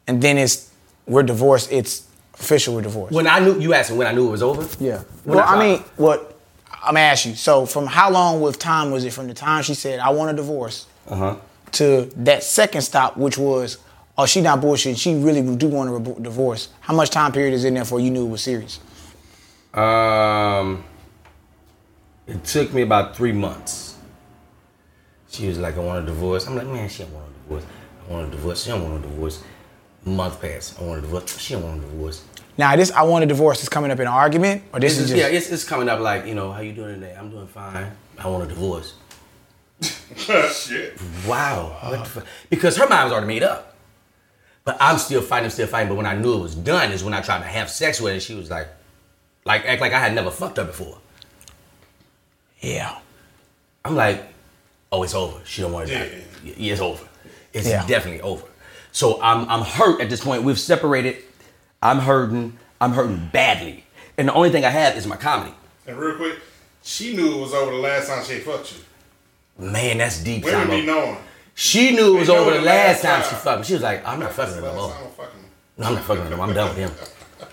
[0.08, 0.72] and then it's
[1.06, 1.72] we're divorced.
[1.72, 2.07] It's
[2.40, 2.76] official.
[2.76, 3.14] We're divorced.
[3.14, 4.68] When I knew you asked me when I knew it was over.
[4.84, 5.04] yeah.
[5.24, 5.60] When Well, I tried.
[5.68, 6.40] mean, what
[6.84, 7.36] I'm gonna ask you.
[7.36, 10.32] So, from how long with time was it from the time she said I want
[10.32, 11.36] a divorce Uh huh.
[11.74, 13.78] to that second stop, which was
[14.18, 14.98] oh she not bullshit.
[14.98, 16.70] She really do want a re- divorce.
[16.82, 18.80] How much time period is in there for you knew it was serious?
[19.74, 20.84] Um,
[22.26, 23.96] it took me about three months.
[25.30, 26.48] She was like, I want a divorce.
[26.48, 27.64] I'm like, man, she don't want a divorce.
[28.08, 28.64] I want a divorce.
[28.64, 29.44] She don't want a divorce.
[30.08, 30.80] Month passed.
[30.80, 31.38] I want a divorce.
[31.38, 32.24] She don't want a divorce.
[32.58, 35.06] Now, this I want a divorce is coming up in an argument, or this This
[35.06, 37.16] is is, just yeah, it's, it's coming up like, you know, how you doing today?
[37.18, 37.92] I'm doing fine.
[38.18, 38.96] I want a divorce.
[40.16, 40.98] Shit.
[41.28, 41.78] Wow.
[41.84, 42.26] What the fuck?
[42.50, 43.76] Because her mind was already made up.
[44.64, 45.90] But I'm still fighting, still fighting.
[45.90, 48.14] But when I knew it was done, is when I tried to have sex with
[48.14, 48.20] her.
[48.20, 48.68] She was like,
[49.46, 50.98] like act like I had never fucked her before.
[52.60, 52.98] Yeah.
[53.86, 54.24] I'm like,
[54.92, 55.40] oh, it's over.
[55.46, 56.04] She don't want to Yeah.
[56.06, 56.24] die.
[56.58, 57.08] Yeah, it's over.
[57.54, 57.86] It's Yeah.
[57.86, 58.47] definitely over.
[58.98, 60.42] So I'm I'm hurt at this point.
[60.42, 61.18] We've separated.
[61.84, 62.58] I'm hurting.
[62.82, 63.84] I'm hurting badly.
[64.18, 65.54] And the only thing I have is my comedy.
[65.86, 66.40] And real quick,
[66.82, 69.70] she knew it was over the last time she fucked you.
[69.72, 70.44] Man, that's deep.
[70.44, 71.18] Women be knowing.
[71.54, 73.66] She knew it was over the last time she fucked me.
[73.66, 74.92] She was like, I'm not fucking no more.
[74.92, 75.28] I'm.
[75.78, 76.42] No, I'm not fucking with him.
[76.42, 76.92] I'm done with him.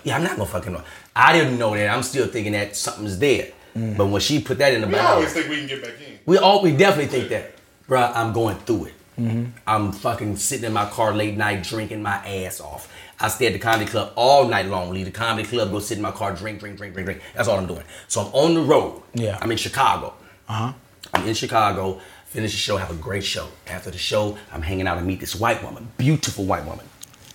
[0.03, 0.81] Yeah, I'm not gonna fucking him.
[1.15, 1.89] I didn't know that.
[1.95, 3.51] I'm still thinking that something's there.
[3.75, 5.93] But when she put that in the We Bible, always think we can get back
[6.07, 6.17] in.
[6.25, 7.51] we all we definitely think that,
[7.87, 8.11] bruh.
[8.15, 8.93] I'm going through it.
[9.17, 12.91] I'm fucking sitting in my car late night drinking my ass off.
[13.19, 14.91] I stay at the comedy club all night long.
[14.91, 17.21] Leave the comedy club, go sit in my car, drink, drink, drink, drink, drink.
[17.33, 17.83] That's all I'm doing.
[18.09, 19.01] So I'm on the road.
[19.13, 19.37] Yeah.
[19.41, 20.13] I'm in Chicago.
[20.49, 20.73] Uh huh.
[21.13, 23.47] I'm in Chicago, finish the show, have a great show.
[23.67, 26.85] After the show, I'm hanging out and meet this white woman, beautiful white woman.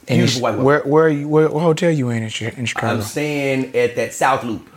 [0.06, 0.64] Beautiful white woman.
[0.66, 2.94] Where where are you, where, what hotel you in in, in Chicago?
[2.94, 4.68] I'm staying at that South Loop.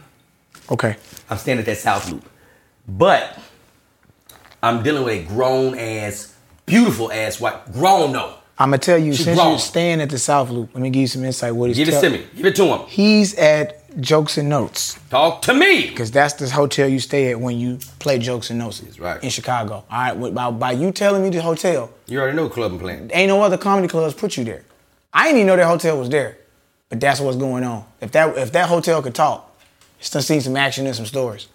[0.71, 0.95] okay.
[1.29, 2.29] I'm staying at that South Loop.
[2.87, 3.37] But
[4.61, 6.33] I'm dealing with a grown ass,
[6.65, 8.36] beautiful ass white, grown no.
[8.60, 9.52] I'm gonna tell you She since grown.
[9.52, 10.69] you're staying at the South Loop.
[10.73, 11.56] Let me give you some insight.
[11.56, 12.26] What he's Give it to me.
[12.36, 12.80] Give it to him.
[12.88, 15.88] He's at Jokes and Notes Talk to me.
[15.89, 18.80] because that's the hotel you stay at when you play Jokes and Notes.
[18.80, 19.23] That's right.
[19.23, 19.84] In Chicago.
[19.89, 20.34] All right.
[20.34, 23.10] By, by you telling me the hotel, You already know club I'm playing.
[23.13, 24.63] ain't no other comedy clubs put you there.
[25.13, 26.38] I didn't even know that hotel was there,
[26.89, 27.86] but that's what's going on.
[28.02, 29.52] If that if that hotel could talk,
[29.99, 31.47] it's done seen some action and some stories.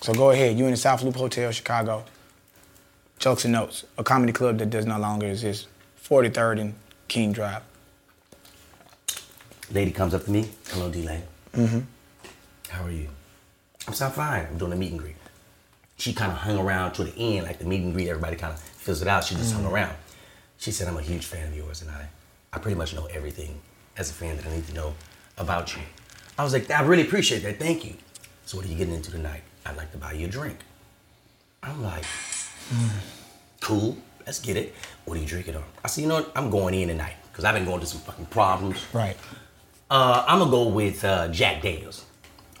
[0.00, 0.58] So go ahead.
[0.58, 2.04] You in the South Loop Hotel, Chicago.
[3.18, 5.66] Jokes and Notes, a comedy club that does no longer exist.
[6.04, 6.74] 43rd and
[7.08, 7.62] King Drive.
[9.72, 10.48] Lady comes up to me.
[10.68, 11.22] Hello, D-Lane.
[11.52, 11.80] Mm-hmm.
[12.68, 13.08] How are you?
[13.86, 14.46] I'm so fine.
[14.46, 15.16] I'm doing a meet and greet.
[15.96, 18.08] She kind of hung around to the end, like the meet and greet.
[18.08, 19.24] Everybody kind of fills it out.
[19.24, 19.96] She just hung around.
[20.58, 22.08] She said, "I'm a huge fan of yours, and I,
[22.52, 23.60] I pretty much know everything
[23.96, 24.94] as a fan that I need to know
[25.38, 25.82] about you."
[26.38, 27.58] I was like, "I really appreciate that.
[27.58, 27.94] Thank you."
[28.44, 29.42] So, what are you getting into tonight?
[29.66, 30.58] I'd like to buy you a drink.
[31.62, 32.04] I'm like,
[33.60, 33.96] cool.
[34.26, 34.74] Let's get it.
[35.04, 35.64] What are you drinking on?
[35.84, 36.32] I said, you know what?
[36.36, 38.84] I'm going in tonight because I've been going through some fucking problems.
[38.92, 39.16] Right.
[39.90, 42.04] Uh, I'm gonna go with uh, Jack Daniels.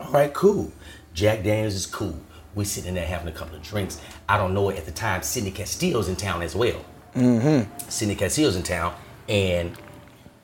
[0.00, 0.72] All right, cool.
[1.12, 2.18] Jack Daniels is cool.
[2.54, 4.00] We sitting there having a couple of drinks.
[4.28, 5.22] I don't know it at the time.
[5.22, 6.82] Sidney Castillo's in town as well.
[7.14, 7.88] Mm-hmm.
[7.90, 8.94] Sidney Castillo's in town,
[9.28, 9.72] and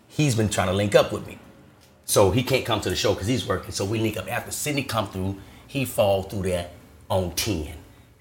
[0.09, 1.39] he's been trying to link up with me.
[2.05, 3.73] So he can't come to the show because he's working.
[3.73, 5.37] So we link up after Sidney come through.
[5.67, 6.69] He fall through there
[7.09, 7.73] on ten.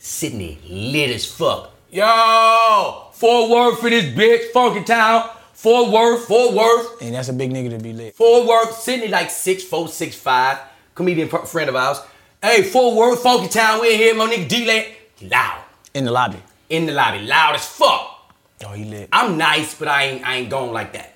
[0.06, 1.72] Sidney lit as fuck.
[1.90, 5.30] Yo, Fort Worth for this bitch, funky town.
[5.54, 7.02] Fort Worth, Fort Worth.
[7.02, 8.14] And that's a big nigga to be lit.
[8.14, 10.60] Fort Worth, Sydney like six four, six five,
[10.94, 12.02] comedian fr- friend of ours.
[12.42, 14.88] Hey, Fort Worth, Funky Town, we in here, my nigga D-Lane.
[15.22, 15.64] Loud.
[15.94, 16.40] In the lobby.
[16.70, 18.34] In the lobby, loud as fuck.
[18.66, 19.08] Oh, he lit.
[19.14, 21.16] I'm nice, but I ain't I ain't going like that.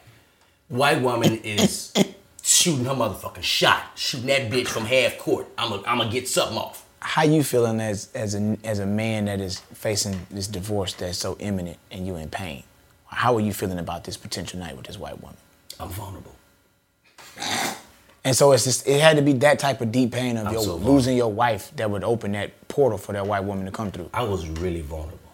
[0.69, 1.93] White woman is
[2.41, 5.47] shooting her motherfucking shot, shooting that bitch from half court.
[5.58, 6.87] I'm going I'm to get something off.
[7.08, 11.17] How you feeling as as a as a man that is facing this divorce that's
[11.17, 12.63] so imminent and you in pain?
[13.06, 15.38] How are you feeling about this potential night with this white woman?
[15.80, 16.36] I'm vulnerable.
[18.26, 20.62] And so it's just it had to be that type of deep pain of your
[20.62, 23.89] so losing your wife that would open that portal for that white woman to come
[23.89, 24.10] through.
[24.13, 25.32] I was really vulnerable.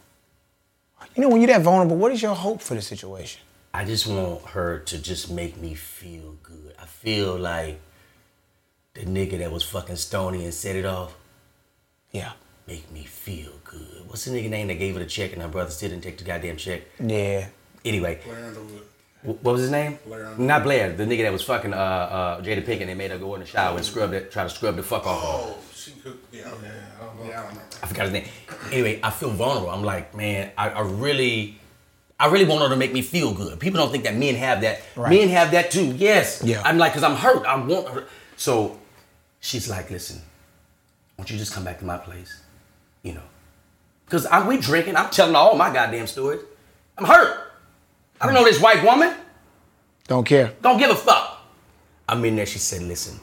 [1.16, 3.42] You know, when you're that vulnerable, what is your hope for the situation?
[3.74, 6.76] I just want her to just make me feel good.
[6.80, 7.80] I feel like
[8.94, 11.16] the nigga that was fucking stony and set it off.
[12.14, 12.32] Yeah.
[12.68, 14.04] make me feel good.
[14.08, 16.18] What's the nigga name that gave her the check and her brother still didn't take
[16.18, 16.84] the goddamn check?
[17.00, 17.48] Yeah.
[17.84, 18.84] Anyway, Blair Underwood.
[19.24, 19.98] what was his name?
[20.06, 20.48] Blair Underwood.
[20.48, 23.18] Not Blair, the nigga that was fucking uh, uh, Jada Pinkett and they made her
[23.18, 25.22] go in the shower and scrub it, try to scrub the fuck off.
[25.24, 26.34] Oh, she cooked.
[26.34, 26.72] Yeah, okay.
[27.02, 27.26] I don't know.
[27.26, 27.76] Yeah, I don't remember.
[27.82, 28.26] I forgot his name.
[28.72, 29.72] Anyway, I feel vulnerable.
[29.72, 31.58] I'm like, man, I, I really,
[32.20, 33.60] I really want her to make me feel good.
[33.60, 34.82] People don't think that men have that.
[34.96, 35.10] Right.
[35.10, 35.88] Men have that too.
[35.88, 36.42] Yes.
[36.46, 36.62] Yeah.
[36.64, 37.46] I'm like, cause I'm hurt.
[37.46, 38.06] I want her.
[38.38, 38.80] So,
[39.42, 40.22] she's like, listen,
[41.18, 42.42] won't you just come back to my place?
[43.02, 43.24] You know,
[44.10, 44.96] cause I, we drinking.
[44.96, 46.42] I'm telling all my goddamn stories.
[46.98, 47.52] I'm hurt.
[48.22, 49.14] I don't know this white woman.
[50.08, 50.54] Don't care.
[50.62, 51.46] Don't give a fuck.
[52.08, 52.46] I'm in there.
[52.46, 53.20] She said, listen,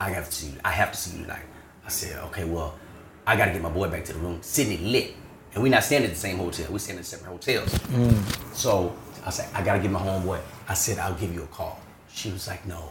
[0.00, 0.58] I have to see you.
[0.64, 1.44] I have to see you tonight.
[1.84, 2.78] I said, okay, well,
[3.26, 4.38] I got to get my boy back to the room.
[4.42, 5.14] Sydney lit.
[5.54, 6.66] And we not staying at the same hotel.
[6.70, 7.70] We're staying at separate hotels.
[7.70, 8.54] Mm.
[8.54, 10.40] So I said, I got to get my homeboy.
[10.68, 11.80] I said, I'll give you a call.
[12.12, 12.90] She was like, no,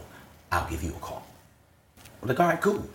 [0.50, 1.24] I'll give you a call.
[2.22, 2.88] I'm like, all right, cool.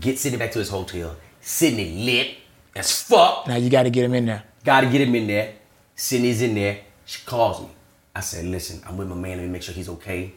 [0.00, 1.16] Get Sydney back to his hotel.
[1.40, 2.36] Sydney lit
[2.74, 3.46] as fuck.
[3.46, 4.42] Now you got to get him in there.
[4.64, 5.54] Got to get him in there.
[5.94, 6.80] Sydney's in there.
[7.04, 7.68] She calls me.
[8.14, 9.38] I said, listen, I'm with my man.
[9.38, 10.32] Let me make sure he's okay.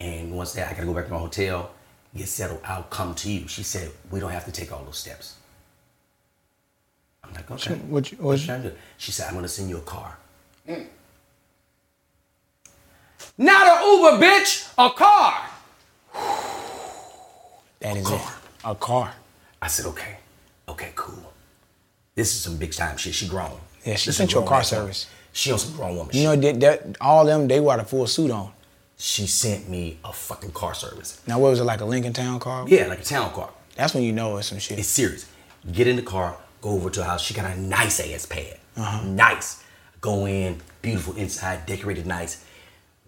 [0.00, 1.70] And once that, I got to go back to my hotel,
[2.16, 2.60] get settled.
[2.64, 3.48] I'll come to you.
[3.48, 5.36] She said, we don't have to take all those steps.
[7.24, 7.74] I'm like, okay.
[7.74, 8.76] What you, what What you, you trying to do?
[8.96, 10.16] She said, I'm going to send you a car.
[10.68, 10.86] Mm.
[13.36, 15.48] Not an Uber, bitch, a car.
[17.80, 18.16] That is car.
[18.16, 18.37] it.
[18.64, 19.14] A car.
[19.62, 20.16] I said, okay,
[20.68, 21.32] okay, cool.
[22.14, 23.14] This is some big time shit.
[23.14, 23.58] She grown.
[23.84, 25.06] Yeah, she This sent you a car service.
[25.32, 26.40] She on some grown woman You shit.
[26.40, 28.50] know that, that all them they wore a full suit on.
[28.96, 31.20] she sent me a fucking car service.
[31.26, 32.64] Now what was it like a Lincoln Town car?
[32.68, 33.50] Yeah, like a town car.
[33.76, 34.78] That's when you know it's some shit.
[34.78, 35.26] It's serious.
[35.70, 37.22] Get in the car, go over to her house.
[37.22, 38.58] She got a nice ass pad.
[38.76, 39.04] Uh-huh.
[39.06, 39.62] Nice.
[40.00, 42.44] Go in, beautiful inside, decorated nice.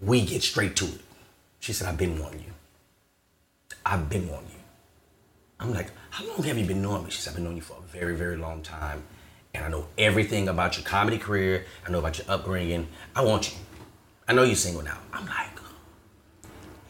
[0.00, 1.00] We get straight to it.
[1.58, 2.52] She said, I've been wanting you.
[3.84, 4.49] I've been wanting you.
[5.61, 7.11] I'm like, how long have you been knowing me?
[7.11, 9.03] She said, I've been knowing you for a very, very long time.
[9.55, 11.66] And I know everything about your comedy career.
[11.87, 12.88] I know about your upbringing.
[13.14, 13.59] I want you.
[14.27, 14.99] I know you're single now.
[15.12, 15.49] I'm like,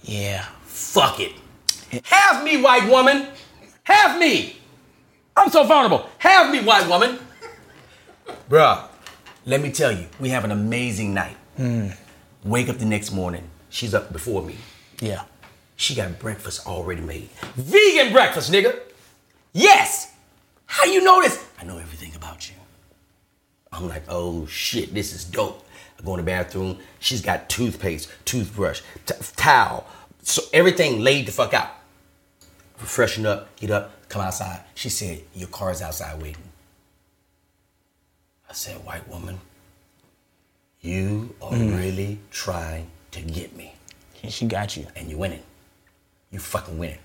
[0.03, 0.45] Yeah.
[0.65, 1.33] fuck it.
[2.05, 3.27] Have me, white woman.
[3.85, 4.57] Have me.
[5.37, 6.09] I'm so vulnerable.
[6.19, 7.19] Have me, white woman.
[8.49, 8.85] Bruh,
[9.47, 11.37] let me tell you, we have an amazing night.
[11.57, 11.89] Hmm.
[12.45, 13.49] Wake up the next morning.
[13.69, 14.57] She's up before me.
[15.01, 15.23] Yeah.
[15.81, 17.31] She got breakfast already made.
[17.57, 18.79] Vegan breakfast, nigga.
[19.55, 20.13] Yes.
[20.67, 21.43] How you know this?
[21.59, 22.55] I know everything about you.
[23.73, 25.67] I'm like, oh shit, this is dope.
[25.99, 26.77] I go in the bathroom.
[26.99, 29.87] She's got toothpaste, toothbrush, t- towel,
[30.23, 31.71] so everything laid the fuck out.
[32.77, 34.61] Freshen up, get up, come outside.
[34.75, 36.43] She said, your car's outside waiting.
[38.51, 39.41] I said, white woman,
[40.83, 41.79] you are mm.
[41.79, 43.73] really trying to get me
[44.23, 44.87] And she got you.
[44.95, 45.43] and you're winning.
[46.31, 46.99] You fucking winning.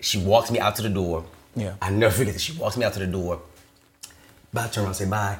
[0.00, 1.24] She walks me out to the door.
[1.54, 1.74] Yeah.
[1.80, 2.42] I never forget this.
[2.42, 3.40] She walks me out to the door.
[4.52, 5.38] About to turn around and say bye.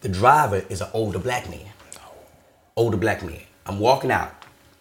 [0.00, 1.66] The driver is an older black man.
[2.76, 3.40] Older black man.
[3.66, 4.32] I'm walking out.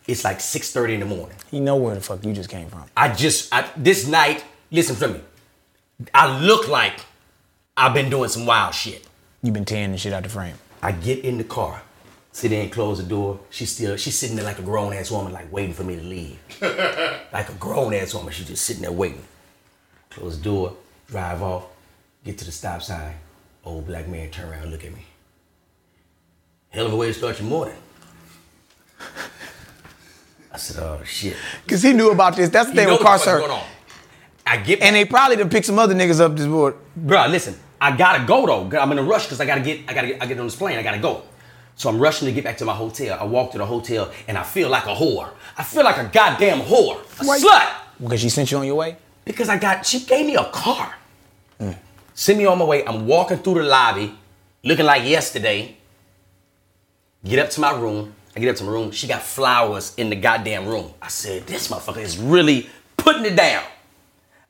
[0.08, 1.36] It's like 6:30 in the morning.
[1.52, 2.86] You know where the fuck you just came from.
[2.96, 4.44] I just I, this night.
[4.72, 5.22] Listen to me.
[6.14, 7.00] I look like
[7.76, 9.08] I've been doing some wild shit.
[9.42, 10.56] You've been tearing the shit out the frame.
[10.82, 11.82] I get in the car,
[12.38, 13.40] sit there and close the door.
[13.50, 16.04] She's still she's sitting there like a grown ass woman, like waiting for me to
[16.04, 16.38] leave.
[17.34, 19.24] like a grown ass woman, she's just sitting there waiting.
[20.12, 21.66] Close the door, drive off,
[22.24, 23.16] get to the stop sign.
[23.66, 25.04] Old black man turn around, look at me.
[26.70, 27.76] Hell of a way to start your morning.
[30.54, 31.36] I said, oh shit.
[31.68, 32.50] Cause he knew about this.
[32.50, 33.50] That's the You thing with car service.
[34.46, 36.76] I get And they probably done picked some other niggas up this board.
[37.00, 38.78] Bruh, listen, I gotta go though.
[38.78, 40.56] I'm in a rush because I gotta get, I gotta get, I get on this
[40.56, 40.78] plane.
[40.78, 41.24] I gotta go.
[41.78, 43.18] So I'm rushing to get back to my hotel.
[43.20, 45.30] I walk to the hotel and I feel like a whore.
[45.58, 47.72] I feel like a goddamn whore, a Why- slut.
[48.02, 48.98] Because she sent you on your way?
[49.26, 50.96] Because I got, she gave me a car.
[52.14, 52.84] Send me on my way.
[52.84, 54.12] I'm walking through the lobby,
[54.64, 55.78] looking like yesterday.
[57.24, 58.14] Get up to my room.
[58.36, 58.90] I get up to my room.
[58.92, 60.94] She got flowers in the goddamn room.
[61.00, 63.64] I said, this motherfucker is really putting it down.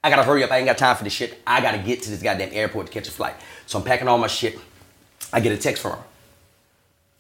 [0.02, 0.52] I gotta hurry up.
[0.52, 1.42] I ain't got time for this shit.
[1.46, 3.36] I gotta get to this goddamn airport to catch a flight.
[3.66, 4.58] So I'm packing all my shit.
[5.34, 6.04] I get a text from her.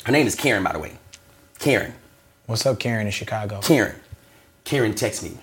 [0.07, 0.93] Her name is Karen, by the way.
[1.59, 1.93] Karen.
[2.45, 3.59] What's up, Karen in Chicago?
[3.59, 3.97] Karen.
[4.63, 5.37] Karen texts me.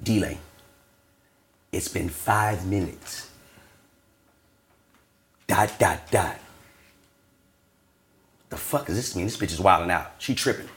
[0.00, 0.38] D'lai.
[1.72, 3.28] It's been five minutes.
[5.48, 6.38] Dot, dot, dot.
[8.50, 9.24] The fuck does this mean?
[9.24, 10.12] This bitch is wilding out.
[10.18, 10.68] She tripping.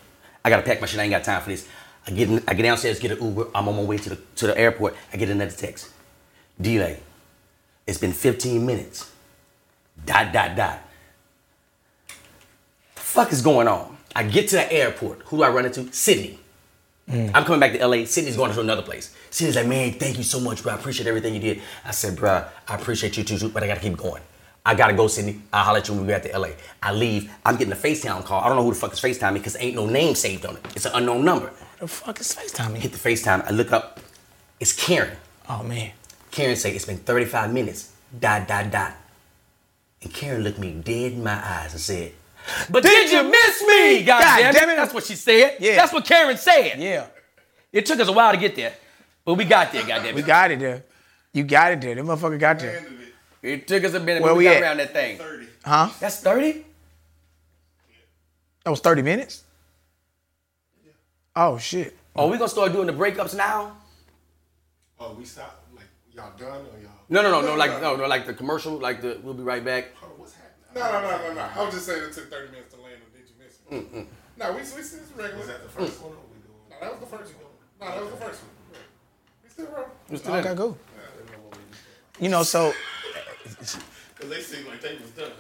[0.44, 1.00] I gotta pack my shit.
[1.00, 1.68] I ain't got time for this.
[2.08, 3.50] I get in, I get downstairs, get an Uber.
[3.54, 4.96] I'm on my way to the to the airport.
[5.14, 5.92] I get another text.
[6.60, 7.02] D'lai.
[7.86, 9.12] It's been 15 minutes.
[10.04, 10.87] Dot, dot, dot.
[13.08, 13.96] The fuck is going on?
[14.14, 15.22] I get to the airport.
[15.28, 15.92] Who do I run into?
[15.94, 16.38] Sydney.
[17.10, 17.32] Mm.
[17.34, 18.04] I'm coming back to LA.
[18.04, 19.16] Sydney's going to another place.
[19.30, 20.74] Sydney's like, man, thank you so much, bro.
[20.74, 21.62] I appreciate everything you did.
[21.86, 24.22] I said, bro, I appreciate you too, too, but I gotta keep going.
[24.66, 25.40] I gotta go, Sydney.
[25.54, 26.50] I'll holler at you when we get to LA.
[26.84, 27.32] I leave.
[27.46, 28.44] I'm getting a FaceTime call.
[28.44, 30.58] I don't know who the fuck is FaceTime me because ain't no name saved on
[30.58, 30.66] it.
[30.76, 31.54] It's an unknown number.
[31.80, 33.48] The fuck is FaceTime Hit the FaceTime.
[33.48, 34.02] I look up.
[34.60, 35.16] It's Karen.
[35.48, 35.92] Oh man.
[36.32, 37.94] Karen say it's been 35 minutes.
[38.20, 38.98] Dot dot dot.
[40.02, 42.12] And Karen looked me dead in my eyes and said,
[42.70, 44.04] "But did, you miss me?
[44.04, 44.74] God, God damn, damn it.
[44.74, 44.76] it.
[44.78, 45.58] That's what she said.
[45.60, 45.76] Yeah.
[45.76, 46.80] That's what Karen said.
[46.80, 47.08] Yeah.
[47.72, 48.74] It took us a while to get there,
[49.26, 49.84] but we got there.
[49.86, 50.16] Goddamn We it.
[50.16, 50.84] We got it there.
[51.34, 51.96] You got it there.
[51.96, 52.78] That motherfucker got there.
[52.78, 52.84] It.
[53.50, 54.64] It took us a minute, Where but we, we got at?
[54.64, 55.18] around that thing.
[55.18, 55.48] 30.
[55.64, 55.90] Huh?
[56.00, 56.66] That's 30.
[58.64, 59.44] That was 30 minutes?
[61.36, 61.96] Oh shit.
[62.16, 63.78] Oh, we gonna start doing the breakups now?
[65.00, 65.64] Oh, we stopped.
[65.76, 66.92] Like, y'all done or y'all?
[67.10, 69.64] No, no, no, no, like no, no, like the commercial, like the we'll be right
[69.64, 69.96] back.
[69.98, 70.17] Hold on, what's happening?
[70.78, 71.42] No, no, no, no, no.
[71.56, 74.08] I was just saying it took 30 minutes to land on Did You Miss Me?
[74.38, 75.38] No, we, we, see this regular.
[75.38, 76.54] Was that the first one or we doing?
[76.70, 77.46] No, that was the first one.
[77.82, 78.52] No, that was the first one.
[79.44, 80.46] We still rolling.
[80.46, 80.78] Okay, cool.
[82.20, 82.74] You know, so
[83.44, 83.80] Because
[84.20, 85.32] they seemed like they was done.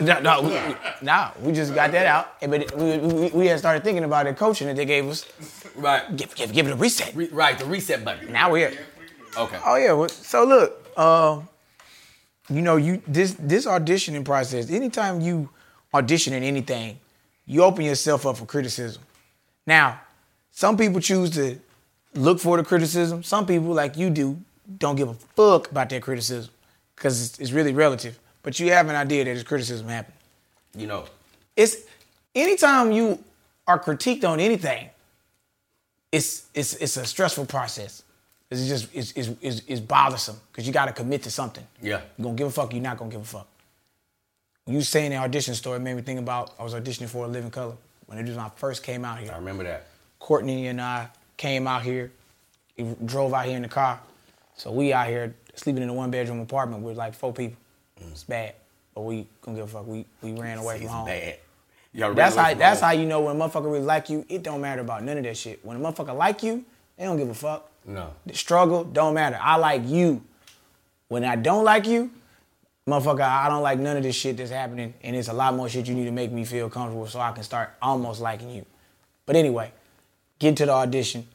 [0.00, 2.40] no, no, we, nah, we just got that out.
[2.40, 5.26] But we, we, we had started thinking about the coaching that they gave us.
[5.76, 7.14] Right, Give, give, give it a reset.
[7.14, 8.32] Re- right, the reset button.
[8.32, 8.80] Now we're here.
[9.36, 9.58] Okay.
[9.64, 9.92] Oh yeah.
[9.92, 11.40] Well, so look, uh,
[12.50, 14.70] you know, you this this auditioning process.
[14.70, 15.48] Anytime you
[15.92, 16.98] audition in anything,
[17.46, 19.02] you open yourself up for criticism.
[19.66, 20.00] Now,
[20.50, 21.58] some people choose to
[22.14, 23.22] look for the criticism.
[23.22, 24.38] Some people, like you do,
[24.78, 26.50] don't give a fuck about that criticism
[26.94, 28.18] because it's, it's really relative.
[28.42, 30.16] But you have an idea that this criticism happened.
[30.76, 31.04] You know.
[31.56, 31.76] It's
[32.34, 33.22] anytime you
[33.66, 34.88] are critiqued on anything,
[36.12, 38.02] it's it's it's a stressful process.
[38.50, 41.66] It's just it's it's, it's, it's bothersome because you got to commit to something.
[41.82, 42.00] Yeah.
[42.16, 42.72] You gonna give a fuck?
[42.72, 43.46] You're not gonna give a fuck.
[44.64, 47.24] When you saying the audition story, it made me think about I was auditioning for
[47.24, 47.74] a Living Color
[48.06, 49.32] when it was when I first came out here.
[49.32, 49.86] I remember that.
[50.18, 52.10] Courtney and I came out here,
[52.76, 54.00] he drove out here in the car.
[54.56, 57.58] So we out here sleeping in a one bedroom apartment with like four people.
[58.02, 58.10] Mm.
[58.12, 58.54] It's bad.
[58.94, 59.86] But we gonna give a fuck.
[59.86, 61.06] We we ran away from It's home.
[61.06, 61.36] bad.
[61.92, 62.86] Y'all That's how that's home.
[62.88, 65.24] how you know when a motherfucker really like you, it don't matter about none of
[65.24, 65.64] that shit.
[65.64, 66.64] When a motherfucker like you,
[66.96, 67.70] they don't give a fuck.
[67.88, 68.12] No.
[68.26, 69.38] The struggle don't matter.
[69.40, 70.22] I like you.
[71.08, 72.10] When I don't like you,
[72.86, 75.70] motherfucker, I don't like none of this shit that's happening, and it's a lot more
[75.70, 78.66] shit you need to make me feel comfortable so I can start almost liking you.
[79.24, 79.72] But anyway,
[80.38, 81.26] get to the audition.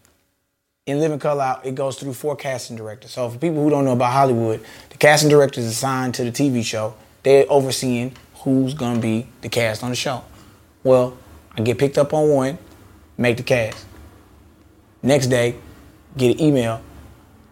[0.85, 3.11] In Living Color, it goes through four casting directors.
[3.11, 6.31] So for people who don't know about Hollywood, the casting director is assigned to the
[6.31, 6.93] TV show.
[7.23, 10.23] They're overseeing who's gonna be the cast on the show.
[10.83, 11.17] Well,
[11.57, 12.57] I get picked up on one,
[13.17, 13.85] make the cast.
[15.01, 15.55] Next day,
[16.17, 16.81] get an email.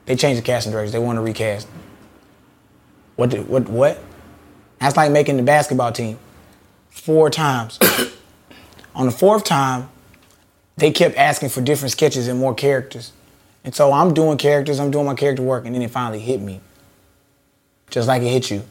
[0.06, 0.92] They change the casting directors.
[0.92, 1.68] They want to recast.
[3.16, 3.32] What?
[3.32, 3.70] The, what?
[3.70, 4.04] What?
[4.80, 6.18] That's like making the basketball team
[6.90, 7.80] four times.
[8.96, 9.90] On the fourth time,
[10.76, 13.14] they kept asking for different sketches and more characters.
[13.64, 16.42] And so I'm doing characters, I'm doing my character work, and then it finally hit
[16.42, 16.60] me.
[17.90, 18.64] Just like it hit you.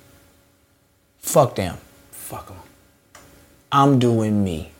[1.21, 1.77] Fuck them.
[2.11, 2.57] Fuck them.
[3.71, 4.73] I'm doing me.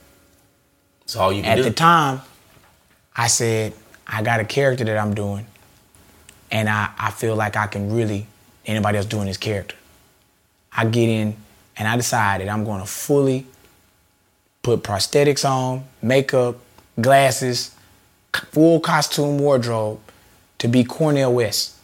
[1.01, 1.61] That's all you can do.
[1.61, 1.69] At do.
[1.69, 2.21] the time,
[3.15, 3.73] I said,
[4.11, 5.47] I got a character that I'm doing,
[6.51, 8.27] and I, I feel like I can really
[8.65, 9.75] anybody else doing this character.
[10.71, 11.35] I get in
[11.77, 13.45] and I decide that I'm gonna fully
[14.61, 16.57] put prosthetics on, makeup,
[16.99, 17.73] glasses,
[18.51, 19.99] full costume wardrobe
[20.59, 21.75] to be Cornel West.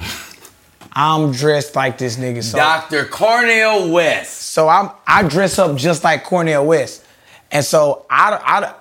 [0.92, 2.42] I'm dressed like this nigga.
[2.42, 3.04] So Dr.
[3.04, 4.52] Cornel West.
[4.52, 7.04] so I'm I dress up just like Cornel West,
[7.50, 8.74] and so I I,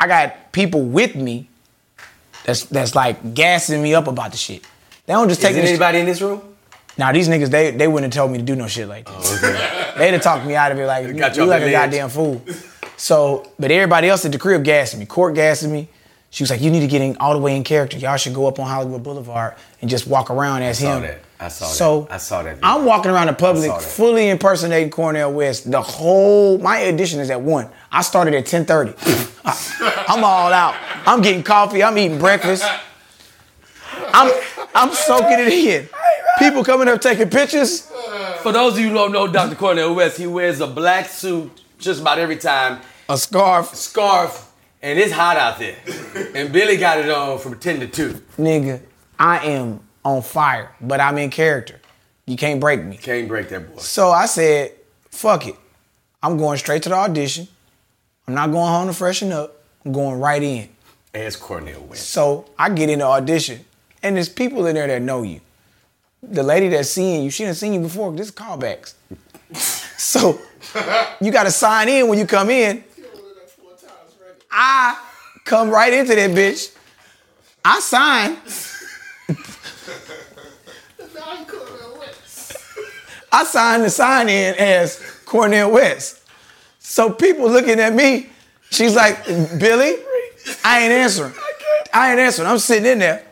[0.00, 1.48] I got people with me
[2.44, 4.62] that's that's like gassing me up about the shit.
[5.06, 6.42] They don't just take Is anybody in this room?
[6.98, 9.42] Now these niggas they they wouldn't have told me to do no shit like this.
[9.42, 12.08] Oh, They'd have talked me out of it like you, got you like a goddamn
[12.08, 12.42] fool.
[12.96, 15.06] So, but everybody else at the crib gassing me.
[15.06, 15.88] Court gassing me.
[16.30, 17.98] She was like, "You need to get in all the way in character.
[17.98, 21.46] Y'all should go up on Hollywood Boulevard and just walk around as saw him." That.
[21.46, 21.74] I saw that.
[21.74, 22.68] So I saw that video.
[22.70, 23.88] I'm walking around the public I saw that.
[23.90, 25.70] fully impersonating Cornel West.
[25.70, 27.68] The whole my audition is at one.
[27.90, 28.94] I started at 10:30.
[29.44, 30.74] I- I'm all out.
[31.06, 31.82] I'm getting coffee.
[31.82, 32.64] I'm eating breakfast.
[34.14, 34.32] I'm
[34.74, 35.88] I'm soaking it in.
[36.38, 37.90] People coming up taking pictures.
[38.42, 39.54] For those of you who don't know Dr.
[39.54, 44.50] Cornel West, he wears a black suit just about every time, A scarf, scarf,
[44.82, 45.76] and it's hot out there.
[46.34, 48.22] and Billy got it on from 10 to 2.
[48.38, 48.80] nigga.
[49.18, 51.80] I am on fire, but I'm in character.
[52.26, 52.96] You can't break me.
[52.96, 53.80] Can't break that boy.
[53.80, 54.72] So I said,
[55.10, 55.56] fuck it.
[56.22, 57.48] I'm going straight to the audition.
[58.26, 59.62] I'm not going home to freshen up.
[59.84, 60.68] I'm going right in.
[61.12, 62.08] As Cornel West.
[62.10, 63.64] So I get in the audition,
[64.02, 65.40] and there's people in there that know you.
[66.22, 68.12] The lady that's seeing you, she done seen you before.
[68.12, 68.94] This is callbacks.
[69.98, 70.40] so
[71.20, 72.84] you got to sign in when you come in.
[74.50, 74.98] I
[75.44, 76.74] come right into that bitch.
[77.64, 78.36] I sign.
[83.32, 86.20] I signed the sign in as Cornel West.
[86.78, 88.28] So people looking at me,
[88.70, 89.96] she's like, Billy,
[90.64, 91.32] I ain't answering.
[91.94, 92.48] I ain't answering.
[92.48, 93.24] I'm sitting in there.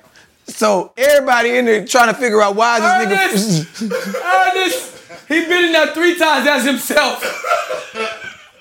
[0.46, 4.52] So everybody in there trying to figure out why this nigga.
[4.52, 7.20] Ernest, he been in there three times as himself.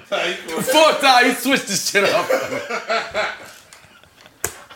[0.10, 2.26] The fourth time he switched his shit up.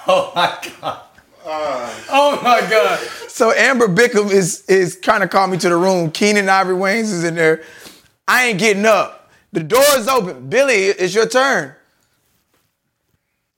[0.08, 1.02] oh my god.
[1.46, 3.00] Uh, oh my god.
[3.28, 6.12] So Amber Bickham is is trying to call me to the room.
[6.12, 7.64] Keenen Ivory Wayans is in there.
[8.28, 9.32] I ain't getting up.
[9.52, 10.50] The door is open.
[10.50, 11.76] Billy, it's your turn.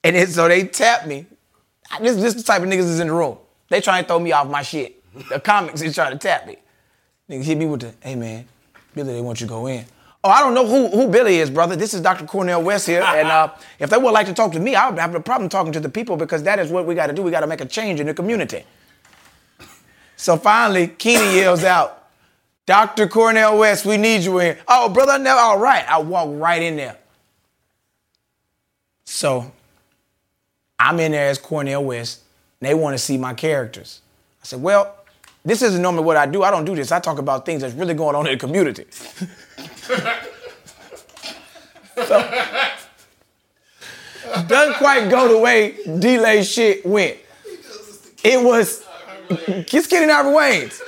[0.04, 1.26] And then, so they tap me.
[2.02, 3.38] This this the type of niggas is in the room.
[3.70, 5.02] They trying to throw me off my shit.
[5.30, 6.58] The comics is trying to tap me.
[7.30, 8.48] Niggas hit me with the, hey man,
[8.94, 9.86] Billy, they want you to go in.
[10.26, 11.76] Oh, I don't know who, who Billy is, brother.
[11.76, 12.26] This is Dr.
[12.26, 13.04] Cornel West here.
[13.04, 15.50] And uh, if they would like to talk to me, I would have a problem
[15.50, 17.22] talking to the people because that is what we got to do.
[17.22, 18.64] We got to make a change in the community.
[20.16, 22.08] So finally, Keenen yells out,
[22.66, 23.08] Dr.
[23.08, 24.58] Cornel West, we need you in.
[24.68, 25.88] Oh, brother, no, all right.
[25.88, 26.98] I walk right in there.
[29.04, 29.52] So
[30.80, 32.24] I'm in there as Cornel West.
[32.60, 34.02] And they want to see my characters.
[34.42, 35.06] I said, well,
[35.44, 36.42] this isn't normally what I do.
[36.42, 36.92] I don't do this.
[36.92, 38.86] I talk about things that's really going on in the community.
[41.96, 42.44] so,
[44.48, 47.18] doesn't quite go the way D'lai shit went.
[48.24, 48.84] It was
[49.68, 50.82] get skinny Narva Wayne's.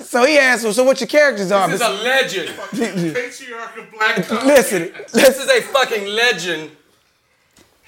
[0.00, 1.68] So he asked him, so what your characters are?
[1.68, 2.48] This is a legend.
[3.14, 4.30] Patriarch of black.
[4.44, 6.70] Listen, This is a fucking legend.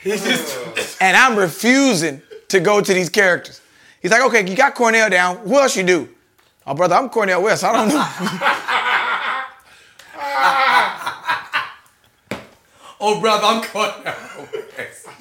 [0.02, 1.00] Just.
[1.00, 3.60] and I'm refusing to go to these characters.
[4.02, 5.36] He's like, okay, you got Cornel down.
[5.38, 6.08] What else you do?
[6.66, 7.64] Oh, brother, I'm Cornel West.
[7.64, 8.89] I don't know.
[13.00, 14.14] Oh, brother, I'm caught now.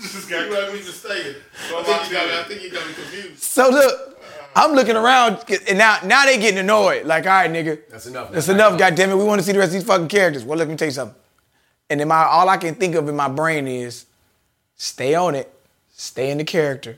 [0.02, 1.38] Just got You let me just say it.
[1.74, 3.40] I think you got me, I think you got me confused.
[3.44, 4.18] So look,
[4.56, 7.06] I'm looking around, and now now they getting annoyed.
[7.06, 8.32] Like, all right, nigga, That's enough.
[8.32, 8.78] that's enough.
[8.80, 10.46] Goddamn it, we want to see the rest of these fucking characters.
[10.46, 11.18] Well, let me tell you something.
[11.90, 14.06] And then my all I can think of in my brain is,
[14.76, 15.54] stay on it,
[15.92, 16.98] stay in the character.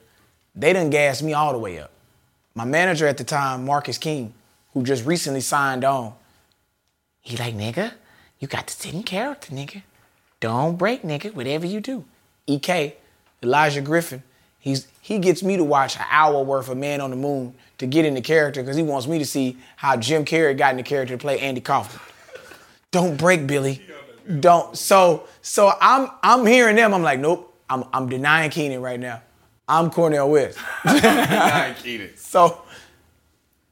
[0.55, 1.91] They done gas me all the way up.
[2.53, 4.33] My manager at the time, Marcus King,
[4.73, 6.13] who just recently signed on,
[7.21, 7.93] he like, nigga,
[8.39, 9.81] you got to sit in character, nigga.
[10.41, 12.03] Don't break, nigga, whatever you do.
[12.47, 12.97] EK,
[13.41, 14.23] Elijah Griffin,
[14.59, 17.87] he's he gets me to watch an hour worth of Man on the Moon to
[17.87, 21.15] get into character because he wants me to see how Jim Carrey got into character
[21.15, 22.01] to play Andy Kaufman.
[22.91, 23.81] Don't break, Billy.
[24.39, 24.77] Don't.
[24.77, 26.93] So so I'm I'm hearing them.
[26.93, 27.47] I'm like, nope.
[27.69, 29.21] I'm I'm denying Keenen right now.
[29.67, 30.57] I'm Cornel West.
[32.17, 32.61] So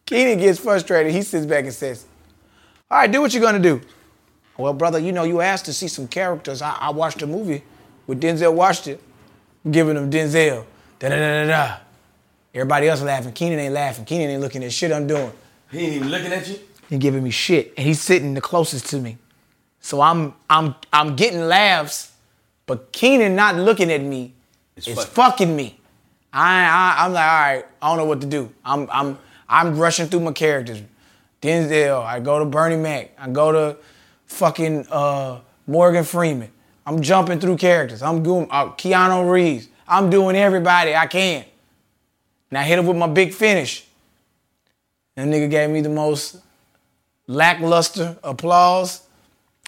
[0.05, 1.13] Keenen gets frustrated.
[1.13, 2.05] He sits back and says,
[2.89, 3.81] All right, do what you're gonna do.
[4.59, 6.61] Well, brother, you know, you asked to see some characters.
[6.61, 7.63] I, I watched a movie
[8.07, 9.01] with Denzel Washington,
[9.71, 10.65] giving him Denzel.
[10.99, 11.77] Da da da da da.
[12.53, 13.31] Everybody else laughing.
[13.31, 14.03] Keenen ain't laughing.
[14.03, 15.31] Keenen ain't looking at shit I'm doing.
[15.71, 16.59] He ain't even looking at you.
[16.89, 19.17] He giving me shit, and he's sitting the closest to me.
[19.79, 22.11] So I'm I'm I'm getting laughs,
[22.65, 24.33] but Keenen not looking at me
[24.75, 25.79] It's is fucking- fucking me.
[26.33, 28.51] I, I I'm like, all right, I don't know what to do.
[28.65, 30.81] I'm I'm I'm rushing through my characters.
[31.41, 33.77] Denzel, I go to Bernie Mac, I go to
[34.29, 36.51] fucking uh, Morgan Freeman.
[36.85, 38.01] I'm jumping through characters.
[38.01, 39.67] I'm doing uh, Keanu Reeves.
[39.87, 41.45] I'm doing everybody I can.
[42.49, 43.85] And I hit him with my big finish.
[45.15, 46.37] And nigga gave me the most
[47.27, 49.01] lackluster applause.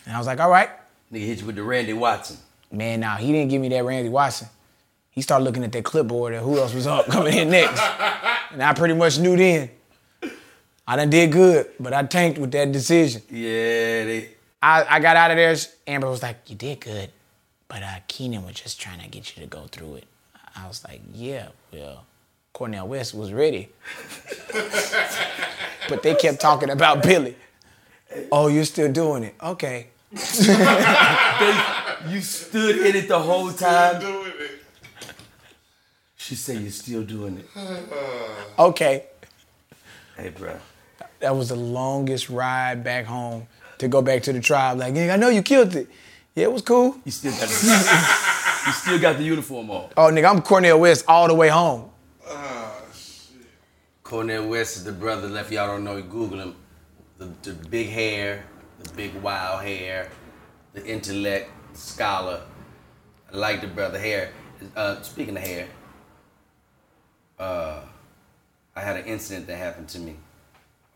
[0.05, 0.70] And I was like, all right.
[1.12, 2.38] Nigga hit you with the Randy Watson.
[2.72, 4.47] Man, now he didn't give me that Randy Watson.
[5.09, 7.82] He started looking at that clipboard and who else was up coming in next.
[8.51, 9.70] and I pretty much knew then.
[10.88, 13.22] I done did good, but I tanked with that decision.
[13.30, 14.30] Yeah, they.
[14.62, 15.55] I, I got out of there.
[15.88, 17.09] Amber was like, "You did good,"
[17.68, 20.05] but uh, Keenen was just trying to get you to go through it.
[20.55, 22.05] I was like, "Yeah, well,
[22.53, 23.70] Cornel West was ready,"
[25.89, 27.36] but they kept talking about Billy.
[28.32, 29.36] Oh, you're still doing it?
[29.41, 29.88] Okay.
[32.09, 34.01] You stood in it the whole time.
[36.18, 37.45] She said you're still doing it.
[38.57, 39.05] Okay.
[40.18, 40.57] Hey, bro.
[41.20, 43.45] That was the longest ride back home
[43.82, 44.78] to go back to the tribe.
[44.78, 45.88] Like, "Nigga, I know you killed it.
[46.36, 46.96] Yeah, it was cool.
[47.04, 49.90] You still got the, you still got the uniform on.
[49.98, 51.90] Oh, nigga, I'm Cornel West all the way home.
[52.28, 53.42] Ah, shit.
[54.04, 55.28] Cornel West is the brother.
[55.28, 55.98] Left y'all don't know.
[55.98, 56.56] You Google him.
[57.18, 58.46] The, the big hair,
[58.82, 60.10] the big wild hair,
[60.74, 62.42] the intellect scholar.
[63.34, 64.32] I like the brother hair.
[64.76, 65.68] Uh, speaking of hair,
[67.40, 67.82] uh,
[68.76, 70.16] I had an incident that happened to me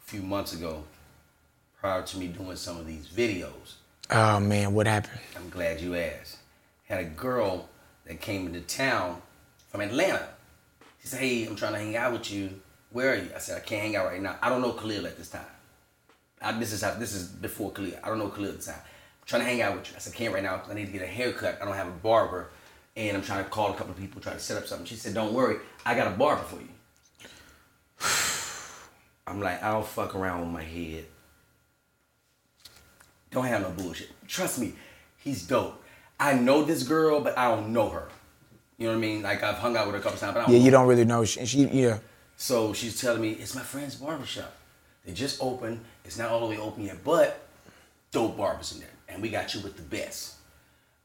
[0.02, 0.84] a few months ago.
[1.86, 3.76] Prior to me doing some of these videos,
[4.10, 5.20] Oh man, what happened?
[5.36, 6.38] I'm glad you asked.
[6.86, 7.70] Had a girl
[8.08, 9.22] that came into town
[9.70, 10.30] from Atlanta.
[11.00, 12.60] She said, Hey, I'm trying to hang out with you.
[12.90, 13.30] Where are you?
[13.36, 14.36] I said, I can't hang out right now.
[14.42, 15.46] I don't know Khalil at this time.
[16.42, 18.00] I, this is how this is before Khalil.
[18.04, 18.82] I don't know Khalil at this time.
[18.82, 19.96] I'm trying to hang out with you.
[19.96, 21.60] I said, I can't right now because I need to get a haircut.
[21.62, 22.50] I don't have a barber.
[22.96, 24.88] And I'm trying to call a couple of people, try to set up something.
[24.88, 26.70] She said, Don't worry, I got a barber for you.
[29.28, 31.06] I'm like, I don't fuck around with my head.
[33.36, 34.08] Don't have no bullshit.
[34.30, 34.72] Trust me,
[35.18, 35.84] he's dope.
[36.18, 38.08] I know this girl, but I don't know her.
[38.78, 39.24] You know what I mean?
[39.24, 40.88] Like I've hung out with her a couple times, but I don't Yeah, you don't
[40.88, 41.26] really know.
[41.26, 42.00] She, she yeah.
[42.38, 44.56] So she's telling me it's my friend's barbershop.
[45.06, 45.82] They just opened.
[46.06, 47.46] It's not all the way open yet, but
[48.12, 50.36] dope barbers in there, and we got you with the best.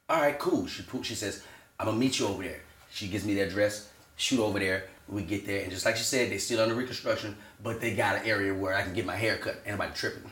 [0.07, 0.67] All right, cool.
[0.67, 1.43] She she says
[1.81, 2.61] I'm gonna meet you over there.
[2.91, 3.89] She gives me the address.
[4.15, 4.85] Shoot over there.
[5.09, 8.15] We get there, and just like she said, they still under reconstruction, but they got
[8.15, 9.55] an area where I can get my hair cut.
[9.65, 10.31] Ain't nobody tripping.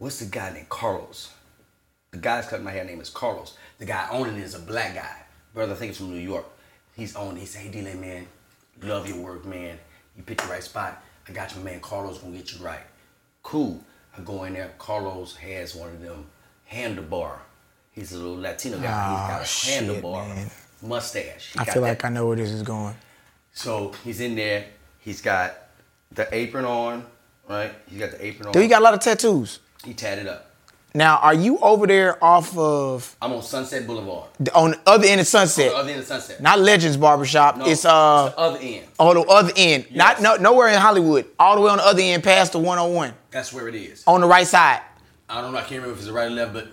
[0.00, 1.30] What's the guy named Carlos?
[2.10, 3.58] The guy's cutting my hair name is Carlos.
[3.78, 5.24] The guy owning it is a black guy.
[5.52, 6.46] Brother, I think it's from New York.
[6.96, 7.40] He's owning it.
[7.40, 8.26] He said, hey, D'lai, man,
[8.82, 9.76] love your work, man.
[10.16, 11.02] You picked the right spot.
[11.28, 11.80] I got you, man.
[11.80, 12.80] Carlos gonna get you right.
[13.42, 13.84] Cool.
[14.16, 14.72] I go in there.
[14.78, 16.24] Carlos has one of them
[16.72, 17.32] handlebar.
[17.92, 18.86] He's a little Latino guy.
[18.86, 20.50] Oh, He's got a ah, shit, handlebar man.
[20.80, 21.52] mustache.
[21.52, 22.94] He I feel that- like I know where this is going.
[23.52, 24.64] So he's in there.
[25.00, 25.54] He's got
[26.10, 27.04] the apron on,
[27.46, 27.74] right?
[27.86, 28.52] He's got the apron on.
[28.54, 29.58] Dude, he got a lot of tattoos.
[29.84, 30.46] He tatted up.
[30.92, 34.28] Now, are you over there off of I'm on Sunset Boulevard.
[34.40, 35.70] the- on the other end of Sunset?
[35.70, 36.40] The other end of Sunset.
[36.42, 37.58] Not Legends Barbershop.
[37.58, 38.86] No, it's uh the other end.
[38.98, 39.86] on the other end.
[39.94, 41.26] Not no nowhere in Hollywood.
[41.38, 44.02] All the way on the other end, past the 101, That's where it is.
[44.06, 44.80] on the right side.
[45.28, 45.58] I don't know.
[45.58, 46.66] I can't remember if it's the right or left, but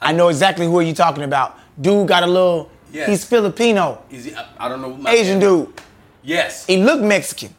[0.00, 1.58] I know exactly who are you're talking about.
[1.80, 2.70] Dude got a little.
[2.92, 3.08] Yes.
[3.08, 4.90] He's Filipino, is it, I, I don't know.
[4.90, 5.72] what my- Asian dude.
[6.22, 6.64] Yes.
[6.66, 7.52] He looked Mexican,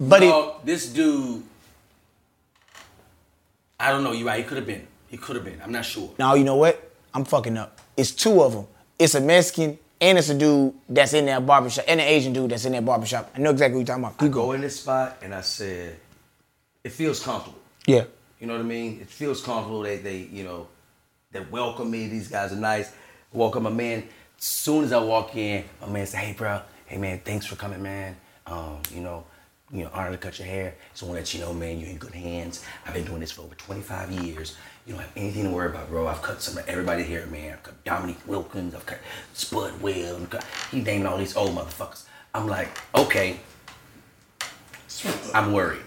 [0.00, 1.42] but he no, this dude.
[3.78, 4.12] I don't know.
[4.12, 4.42] You're right.
[4.42, 4.86] He could have been.
[5.08, 5.60] He could have been.
[5.62, 6.12] I'm not sure.
[6.18, 6.90] Now you know what?
[7.14, 7.80] I'm fucking up.
[7.96, 8.66] It's two of them.
[8.98, 12.50] It's a Mexican and it's a dude that's in that barbershop and an Asian dude
[12.50, 13.30] that's in that barbershop.
[13.34, 14.22] I know exactly what you're talking about.
[14.22, 15.96] I go in this spot and I said,
[16.84, 17.58] it feels comfortable.
[17.86, 18.04] Yeah.
[18.40, 19.00] You know what I mean?
[19.00, 19.80] It feels comfortable.
[19.80, 20.68] They, they, you know,
[21.32, 22.08] they welcome me.
[22.08, 22.92] These guys are nice.
[23.32, 24.04] Welcome my man.
[24.38, 26.60] As soon as I walk in, my man say, "Hey, bro.
[26.84, 27.20] Hey, man.
[27.24, 28.16] Thanks for coming, man.
[28.46, 29.24] Um, you know,
[29.72, 30.74] you know, honor to cut your hair.
[30.92, 32.64] Just want to let you know, man, you're in good hands.
[32.86, 34.56] I've been doing this for over 25 years.
[34.86, 36.06] You don't have anything to worry about, bro.
[36.06, 37.54] I've cut some of everybody here, man.
[37.54, 38.74] I've cut Dominique Wilkins.
[38.74, 38.98] I've cut
[39.34, 40.16] Spud Webb.
[40.22, 42.04] I've cut, he named all these old motherfuckers.
[42.32, 43.40] I'm like, okay.
[45.34, 45.82] I'm worried.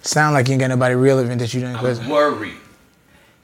[0.00, 2.56] Sound like you ain't got nobody relevant that you didn't I'm worried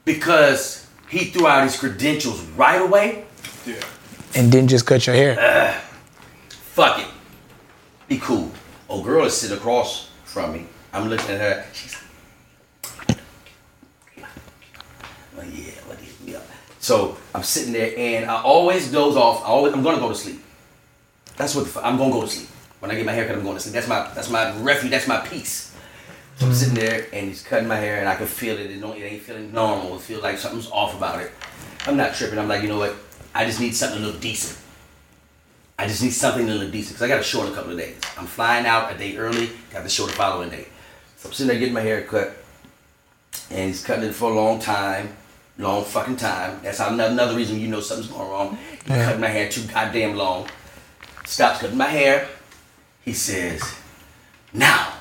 [0.04, 3.24] because he threw out his credentials right away.
[3.66, 3.74] Yeah.
[4.34, 5.80] And didn't just cut your hair.
[6.48, 7.08] Fuck it.
[8.08, 8.50] Be cool.
[8.92, 10.66] Old girl is sitting across from me.
[10.92, 11.64] I'm looking at her.
[11.72, 11.96] She's
[13.08, 13.18] like,
[15.38, 16.40] oh yeah, what is yeah.
[16.78, 19.44] So I'm sitting there and I always doze off.
[19.44, 20.42] I always, I'm gonna go to sleep.
[21.38, 22.50] That's what I'm gonna go to sleep.
[22.80, 23.72] When I get my haircut, I'm going to sleep.
[23.72, 24.90] That's my that's my refuge.
[24.90, 25.74] That's my peace.
[26.36, 28.70] So I'm sitting there and he's cutting my hair and I can feel it.
[28.70, 29.96] It, don't, it ain't feeling normal.
[29.96, 31.32] It feels like something's off about it.
[31.86, 32.38] I'm not tripping.
[32.38, 32.94] I'm like, you know what?
[33.34, 34.58] I just need something to look decent.
[35.78, 37.72] I just need something to look decent because I got a show in a couple
[37.72, 37.96] of days.
[38.16, 40.66] I'm flying out a day early, got the show the following day.
[41.16, 42.36] So I'm sitting there getting my hair cut,
[43.50, 45.16] and he's cutting it for a long time,
[45.58, 46.60] long fucking time.
[46.62, 48.58] That's another another reason you know something's going wrong.
[48.84, 49.04] He's Yeah.
[49.06, 50.48] cutting my hair too goddamn long.
[51.24, 52.28] Stops cutting my hair.
[53.04, 53.62] He says,
[54.52, 54.92] "Now."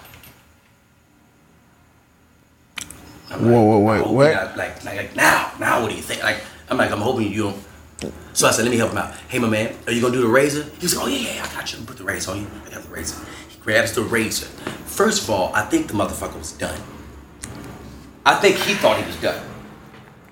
[3.29, 4.25] I'm Whoa, whoa, I wait, hope what?
[4.25, 6.21] you're not- Like, like, like, now, now, what do you think?
[6.21, 6.37] Like,
[6.69, 7.63] I'm like, I'm hoping you don't.
[8.33, 9.13] So I said, let me help him out.
[9.27, 10.63] Hey, my man, are you gonna do the razor?
[10.63, 11.79] He was like, oh yeah, yeah, I got you.
[11.85, 12.47] Put the razor on you.
[12.65, 13.23] I got the razor.
[13.49, 14.47] He grabs the razor.
[14.85, 16.79] First of all, I think the motherfucker was done.
[18.25, 19.43] I think he thought he was done.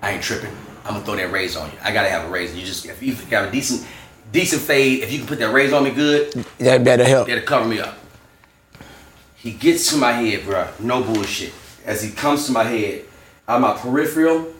[0.02, 0.50] I ain't tripping.
[0.84, 1.76] I'm gonna throw that razor on you.
[1.82, 2.56] I gotta have a razor.
[2.56, 3.86] You just if you got a decent,
[4.32, 7.28] decent fade, if you can put that razor on me good, That better help.
[7.28, 7.96] That'll cover me up.
[9.36, 10.68] He gets to my head, bro.
[10.80, 11.52] No bullshit.
[11.84, 13.04] As he comes to my head,
[13.48, 14.52] on my peripheral,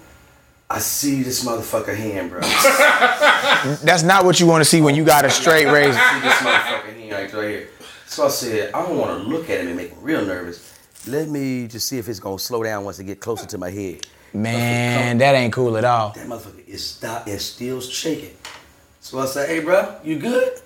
[0.72, 2.40] I see this motherfucker hand, bro.
[3.82, 5.98] That's not what you want to see when you got a straight razor.
[5.98, 7.68] see this motherfucker hand right, here.
[8.06, 10.72] So I said, I don't want to look at him and make him real nervous.
[11.08, 13.70] Let me just see if it's gonna slow down once it get closer to my
[13.70, 14.06] head.
[14.32, 16.10] Man, that ain't cool at all.
[16.10, 18.36] That motherfucker is stop is still shaking.
[19.00, 20.60] So I said, hey, bro, you good?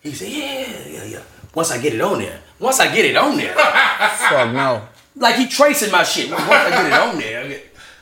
[0.00, 1.22] He said, yeah, yeah, yeah.
[1.54, 3.54] Once I get it on there, once I get it on there.
[3.54, 4.88] Fuck no.
[5.14, 6.28] like he tracing my shit.
[6.28, 7.60] Once I get it on there.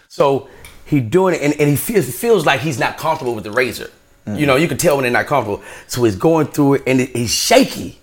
[0.09, 0.49] So
[0.87, 3.91] he doing it, and, and he feels feels like he's not comfortable with the razor.
[4.27, 4.47] You mm.
[4.47, 5.63] know, you can tell when they're not comfortable.
[5.89, 7.99] So he's going through it, and he's shaky.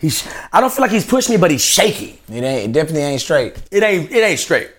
[0.00, 2.20] He's I don't feel like he's pushing me, but he's shaky.
[2.28, 2.70] It ain't.
[2.70, 3.56] It definitely ain't straight.
[3.70, 4.70] It ain't it ain't straight.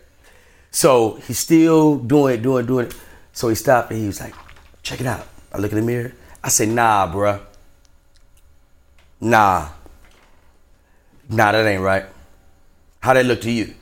[0.69, 2.95] So he's still doing it, doing it, doing it.
[3.31, 4.35] So he stopped and he was like,
[4.83, 5.25] check it out.
[5.53, 6.13] I look in the mirror.
[6.43, 7.41] I say, nah, bruh.
[9.21, 9.69] Nah.
[11.29, 12.05] Nah, that ain't right.
[12.99, 13.73] How that look to you?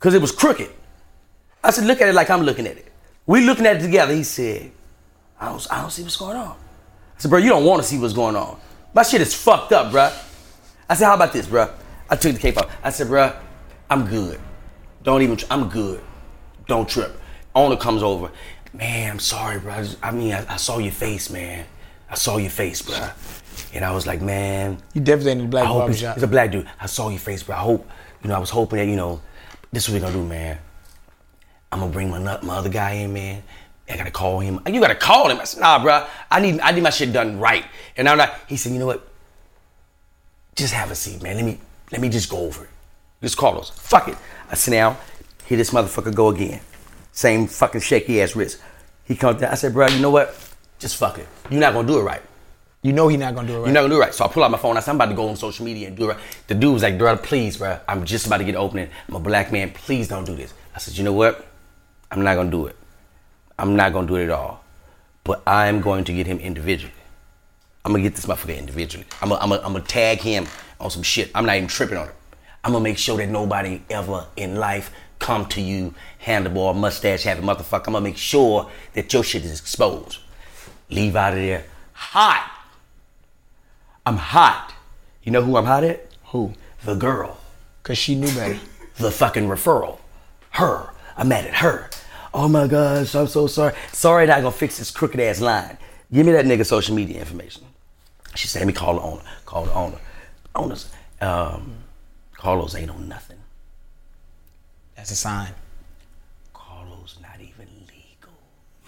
[0.00, 0.70] Cause it was crooked.
[1.62, 2.89] I said, look at it like I'm looking at it.
[3.30, 4.12] We looking at it together.
[4.12, 4.72] He said,
[5.40, 6.48] I don't, I don't see what's going on.
[6.48, 8.58] I said, bro, you don't want to see what's going on.
[8.92, 10.10] My shit is fucked up, bro.
[10.88, 11.72] I said, how about this, bro?
[12.08, 12.68] I took the cape off.
[12.82, 13.36] I said, bruh,
[13.88, 14.40] I'm good.
[15.04, 16.02] Don't even, I'm good.
[16.66, 17.20] Don't trip.
[17.54, 18.32] Owner comes over.
[18.72, 19.74] Man, I'm sorry, bro.
[19.74, 21.66] I, just- I mean, I, I saw your face, man.
[22.10, 23.10] I saw your face, bro.
[23.72, 26.14] And I was like, man, You definitely in the black I hope he's, barbershop.
[26.16, 26.68] he's a black dude.
[26.80, 27.54] I saw your face, bro.
[27.54, 27.88] I hope,
[28.24, 29.20] you know, I was hoping that, you know,
[29.70, 30.58] this is what we're gonna do, man.
[31.72, 33.42] I'm gonna bring my nut- my other guy in, man.
[33.88, 34.60] I gotta call him.
[34.66, 35.40] You gotta call him.
[35.40, 36.06] I said, nah, bro.
[36.30, 37.64] I need I need my shit done right.
[37.96, 39.06] And I'm like, he said, you know what?
[40.54, 41.36] Just have a seat, man.
[41.36, 41.58] Let me
[41.92, 42.70] let me just go over it.
[43.22, 43.70] Just call us.
[43.70, 44.16] Fuck it.
[44.50, 44.96] I sit down.
[45.46, 46.60] Here this motherfucker go again.
[47.12, 48.60] Same fucking shaky ass wrist.
[49.04, 49.50] He comes down.
[49.50, 50.36] I said, bro, you know what?
[50.78, 51.26] Just fuck it.
[51.50, 52.22] You're not gonna do it right.
[52.82, 53.64] You know he not gonna do it right.
[53.66, 54.14] You're not gonna do it right.
[54.14, 54.76] So I pull out my phone.
[54.76, 56.22] I said, I'm about to go on social media and do it right.
[56.46, 57.78] The dude was like, bro, please, bro.
[57.88, 58.88] I'm just about to get opening.
[59.08, 59.70] I'm a black man.
[59.72, 60.54] Please don't do this.
[60.74, 61.46] I said, you know what?
[62.10, 62.76] I'm not gonna do it.
[63.58, 64.64] I'm not gonna do it at all.
[65.24, 66.94] But I'm going to get him individually.
[67.84, 69.06] I'm gonna get this motherfucker individually.
[69.22, 70.46] I'm gonna, I'm I'm tag him
[70.80, 71.30] on some shit.
[71.34, 72.14] I'm not even tripping on it.
[72.64, 75.94] I'm gonna make sure that nobody ever in life come to you,
[76.24, 77.86] handlebar, mustache having motherfucker.
[77.86, 80.18] I'm gonna make sure that your shit is exposed.
[80.88, 81.64] Leave out of there
[82.00, 82.50] hot.
[84.06, 84.74] I'm hot.
[85.22, 86.06] You know who I'm hot at?
[86.26, 86.54] Who?
[86.84, 87.38] The girl.
[87.82, 88.58] Cause she knew better.
[88.96, 89.98] The fucking referral.
[90.50, 90.90] Her.
[91.16, 91.90] I'm mad at her.
[92.32, 93.74] Oh my gosh, I'm so sorry.
[93.92, 95.76] Sorry that I gonna fix this crooked ass line.
[96.12, 97.64] Give me that nigga social media information.
[98.34, 99.22] She said, let me call the owner.
[99.44, 99.98] Call the owner.
[100.54, 101.74] Owners, um,
[102.34, 103.38] Carlos ain't on nothing.
[104.96, 105.52] That's a sign.
[106.52, 108.32] Carlos not even legal.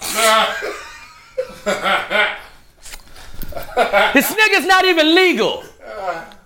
[4.14, 5.64] this nigga's not even legal.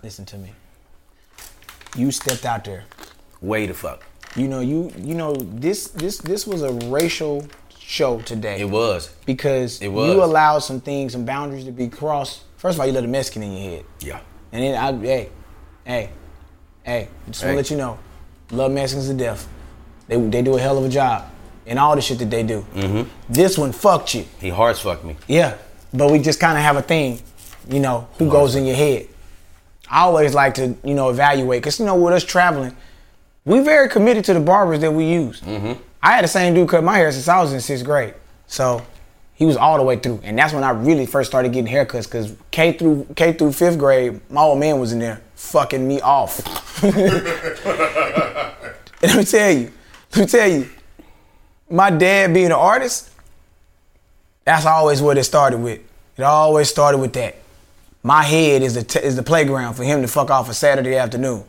[0.03, 0.53] Listen to me.
[1.97, 2.85] You stepped out there.
[3.41, 4.05] Way the fuck.
[4.37, 7.47] You know, you you know this this this was a racial
[7.79, 8.61] show today.
[8.61, 9.11] It was.
[9.25, 10.13] because It was.
[10.15, 12.43] you allowed some things, some boundaries to be crossed.
[12.59, 14.21] First of all, you let a Mexican in your head, Yeah.
[14.53, 15.29] and then I, hey,
[15.85, 16.11] hey,
[16.85, 17.53] hey, just want Hey.
[17.53, 17.99] to let you know,
[18.51, 19.49] love Mexicans to death.
[20.09, 21.25] They they do a hell of a job
[21.67, 22.65] and all the shit that they do.
[22.75, 23.09] Mm-hmm.
[23.33, 25.17] This one fucked you, He hard fucked me.
[25.29, 25.57] yeah.
[25.95, 27.21] But we just kind of have a thing,
[27.71, 29.07] you know, who goes in your head.
[29.89, 32.77] I always like to, you know, evaluate because you know with us traveling,
[33.47, 35.41] we very committed to the barbers that we use.
[35.41, 35.81] Mm-hmm.
[36.03, 38.15] I had the same dude cut my hair since I was in sixth grade,
[38.47, 38.85] so
[39.35, 42.05] he was all the way through, and that's when I really first started getting haircuts
[42.05, 46.01] because K through K through fifth grade, my old man was in there fucking me
[46.01, 46.83] off.
[46.85, 46.95] and
[49.03, 49.73] let me tell you,
[50.15, 50.69] let me tell you,
[51.71, 53.11] my dad being an artist,
[54.45, 55.81] that's always what it started with.
[56.17, 57.37] It always started with that.
[58.03, 60.97] My head is the t- is the playground for him to fuck off a Saturday
[60.97, 61.45] afternoon.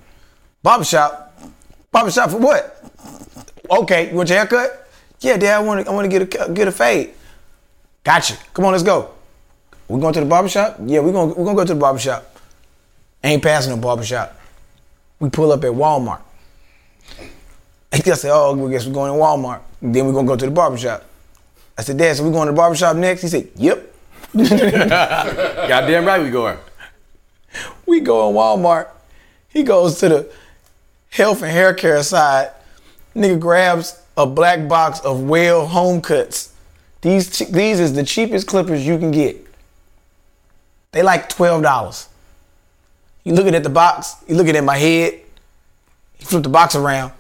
[0.64, 1.27] Barbershop,
[1.92, 2.84] barbershop for what?
[3.70, 4.90] Okay, you want your haircut?
[5.20, 7.14] Yeah, Dad, I want to I want to get a get a fade.
[8.04, 8.38] Gotcha.
[8.54, 9.12] Come on, let's go.
[9.88, 10.78] We going to the barbershop?
[10.86, 12.38] Yeah, we going we gonna go to the barbershop.
[13.24, 14.40] Ain't passing the barbershop.
[15.20, 16.22] We pull up at Walmart.
[17.94, 19.62] He just said, oh, I guess we're going to Walmart.
[19.82, 21.04] Then we're gonna go to the barbershop.
[21.78, 23.22] I said, Dad, so we going to the barbershop next?
[23.22, 23.94] He said, Yep.
[24.36, 26.58] Goddamn right we going.
[27.86, 28.90] We go in Walmart.
[29.48, 30.32] He goes to the
[31.18, 32.52] health and hair care side.
[33.16, 36.54] Nigga grabs a black box of Wahl home cuts.
[37.02, 39.46] These these is the cheapest clippers you can get.
[40.92, 42.08] They like twelve dollars.
[43.24, 44.16] You looking at the box.
[44.28, 45.20] You looking at my head.
[46.14, 47.12] He flipped the box around.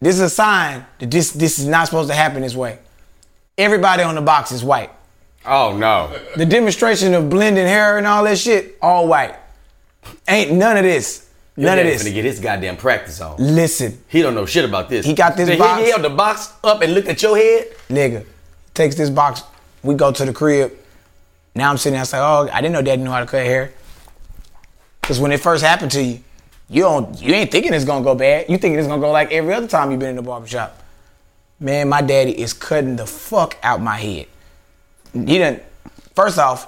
[0.00, 2.78] This is a sign that this this is not supposed to happen this way.
[3.58, 4.90] Everybody on the box is white.
[5.44, 6.18] Oh no.
[6.36, 9.36] The demonstration of blending hair and all that shit, all white.
[10.28, 11.25] Ain't none of this.
[11.56, 12.04] None of this.
[12.04, 13.36] Finna get his goddamn practice on.
[13.38, 15.06] Listen, He don't know shit about this.
[15.06, 15.82] He got this box.
[15.82, 17.68] He held the box up and looked at your head.
[17.88, 18.26] nigga,
[18.74, 19.42] takes this box.
[19.82, 20.72] We go to the crib.
[21.54, 23.44] Now I'm sitting there, I say, oh, I didn't know daddy knew how to cut
[23.44, 23.72] hair.
[25.02, 26.20] Cause when it first happened to you,
[26.68, 28.50] you don't you ain't thinking it's gonna go bad.
[28.50, 30.82] You thinking it's gonna go like every other time you've been in the barbershop.
[31.60, 34.26] Man, my daddy is cutting the fuck out my head.
[35.12, 35.60] He done
[36.14, 36.66] first off,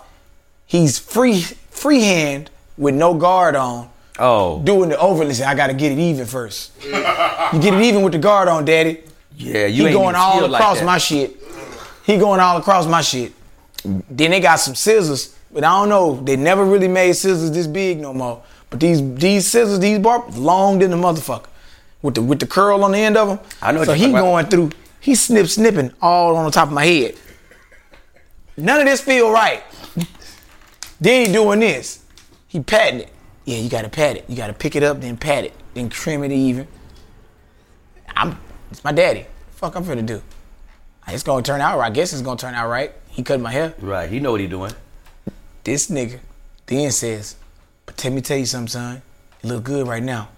[0.66, 3.90] he's free freehand with no guard on.
[4.18, 4.60] Oh.
[4.62, 6.72] Doing the overlay, say, I gotta get it even first.
[6.84, 9.02] you get it even with the guard on, daddy.
[9.36, 11.36] Yeah, you he ain't going even all skilled like across my shit.
[12.04, 13.32] He going all across my shit.
[13.84, 16.20] Then they got some scissors, but I don't know.
[16.20, 18.42] They never really made scissors this big no more.
[18.70, 21.46] But these these scissors, these bar long than the motherfucker,
[22.02, 23.38] with the with the curl on the end of them.
[23.62, 24.20] I know So he talking about.
[24.22, 24.70] going through.
[25.00, 27.14] He snip snipping all on the top of my head.
[28.56, 29.62] None of this feel right.
[31.00, 32.02] then he doing this.
[32.48, 33.12] He patting it.
[33.48, 34.26] Yeah, you gotta pat it.
[34.28, 36.68] You gotta pick it up, then pat it, then trim it even.
[38.14, 38.38] I'm
[38.70, 39.24] it's my daddy.
[39.52, 40.20] Fuck I'm finna do.
[41.06, 41.86] It's gonna turn out right.
[41.86, 42.92] I guess it's gonna turn out right.
[43.08, 43.72] He cut my hair.
[43.78, 44.72] Right, he know what he doing.
[45.64, 46.18] This nigga
[46.66, 47.36] then says,
[47.86, 49.00] but let me tell you something, son.
[49.42, 50.28] You look good right now.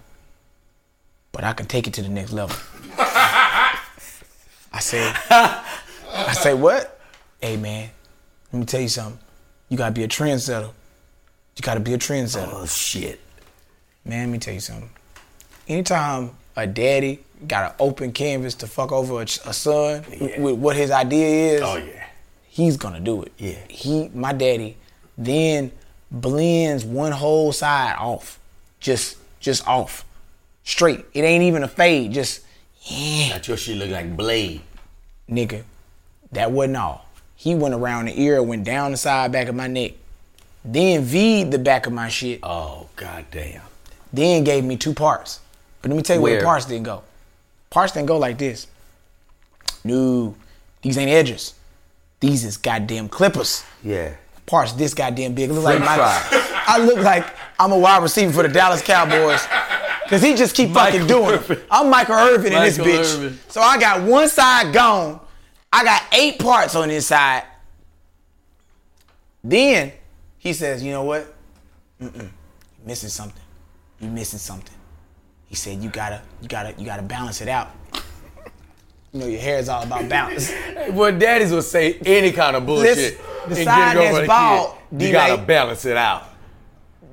[1.33, 2.55] But I can take it to the next level.
[2.97, 7.01] I said, I say, what?
[7.41, 7.91] Hey man,
[8.53, 9.19] let me tell you something.
[9.69, 10.71] You gotta be a trendsetter.
[11.61, 12.49] You gotta be a trendsetter.
[12.55, 13.21] Oh shit.
[14.07, 14.89] Man, let me tell you something.
[15.69, 20.55] Anytime a daddy got an open canvas to fuck over a, a son with, with
[20.55, 22.07] what his idea is, Oh yeah.
[22.49, 23.33] he's gonna do it.
[23.37, 23.59] Yeah.
[23.69, 24.79] He, my daddy,
[25.19, 25.71] then
[26.11, 28.41] blends one whole side off,
[28.81, 30.07] just, just off,
[30.65, 31.05] straight.
[31.13, 32.15] It ain't even a fade.
[32.15, 32.41] Just,
[32.85, 34.63] yeah, Got your shit look like blade.
[35.29, 35.65] nigga.
[36.33, 37.05] That wasn't all.
[37.37, 39.93] He went around the ear, went down the side back of my neck,
[40.65, 43.63] then V'd the back of my shit, Oh goddamn.
[44.13, 45.41] then gave me two parts.
[45.83, 46.41] But let me tell you where, Where?
[46.41, 47.03] the parts didn't go.
[47.71, 48.67] Parts didn't go like this.
[49.85, 50.35] No,
[50.83, 51.55] these ain't edges.
[52.21, 53.65] These is goddamn clippers.
[53.83, 54.15] Yeah.
[54.45, 55.51] Parts this goddamn big.
[55.51, 55.97] Look like my.
[56.67, 57.25] I look like
[57.59, 59.41] I'm a wide receiver for the Dallas Cowboys.
[60.09, 61.59] Cause he just keep fucking doing Irvin.
[61.59, 61.65] it.
[61.71, 63.15] I'm Michael Irvin in this bitch.
[63.17, 63.39] Irvin.
[63.49, 65.21] So I got one side gone.
[65.73, 67.45] I got eight parts on this side.
[69.43, 69.93] Then
[70.41, 71.33] he says, you know what?
[72.01, 72.23] Mm-mm.
[72.23, 73.43] You missing something.
[74.01, 74.75] You're missing something.
[75.47, 77.69] He said, you gotta, you gotta, you gotta balance it out.
[79.13, 80.51] You know, your hair is all about balance.
[80.93, 82.97] Well, daddies will say any kind of bullshit.
[82.97, 83.19] Listen,
[83.49, 84.27] the side get it over that's the kid.
[84.29, 86.25] bald, you gotta balance it out.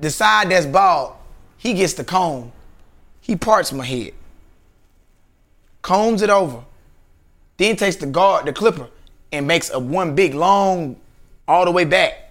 [0.00, 1.14] the side that's bald,
[1.58, 2.50] he gets the comb.
[3.20, 4.14] He parts my head,
[5.82, 6.64] combs it over,
[7.58, 8.88] then takes the guard, the clipper,
[9.32, 10.96] and makes a one big long,
[11.46, 12.27] all the way back.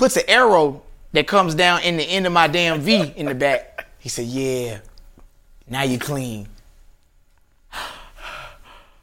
[0.00, 0.80] Puts an arrow
[1.12, 3.86] that comes down in the end of my damn V in the back.
[3.98, 4.78] He said, "Yeah,
[5.68, 6.48] now you clean."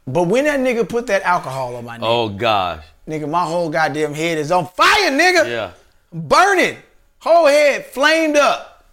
[0.08, 2.82] But when that nigga put that alcohol on my neck, Oh gosh.
[3.06, 5.70] nigga, my whole goddamn head is on fire, nigga Yeah.
[6.12, 6.78] burning,
[7.20, 8.84] whole head flamed up.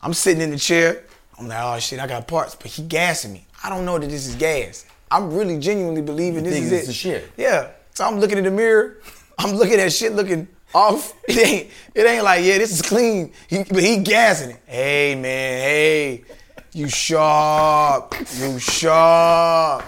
[0.00, 1.04] I'm sitting in the chair.
[1.38, 3.46] I'm like, oh shit, I got parts, but he gassing me.
[3.62, 4.86] I don't know that this is gas.
[5.08, 6.88] I'm really genuinely believing this think is this it.
[6.88, 7.30] is shit?
[7.36, 7.68] Yeah.
[7.94, 8.96] So I'm looking in the mirror.
[9.38, 11.14] I'm looking at shit looking off.
[11.28, 11.70] It ain't.
[11.94, 13.32] It ain't like yeah, this is clean.
[13.48, 14.62] He, but he gassing it.
[14.66, 16.24] Hey man, hey,
[16.72, 19.84] you sharp, you sharp.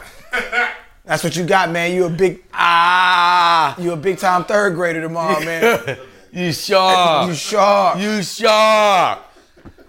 [1.05, 1.93] That's what you got, man.
[1.93, 5.99] You a big ah, you a big time third grader tomorrow, man.
[6.35, 7.28] You sharp.
[7.28, 8.01] You sharp.
[8.01, 9.20] You sharp.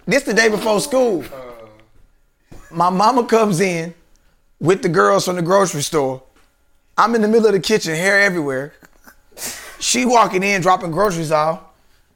[0.06, 1.24] This the day before school.
[2.70, 3.92] My mama comes in
[4.60, 6.22] with the girls from the grocery store.
[6.96, 8.74] I'm in the middle of the kitchen, hair everywhere.
[9.78, 11.60] She walking in, dropping groceries off.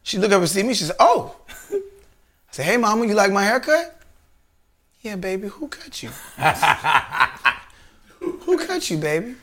[0.02, 0.74] She look up and see me.
[0.74, 1.36] She said, "Oh."
[1.72, 1.80] I
[2.50, 4.00] said, "Hey, mama, you like my haircut?"
[5.02, 5.48] Yeah, baby.
[5.48, 6.10] Who cut you?
[8.20, 9.34] Who cut you, baby?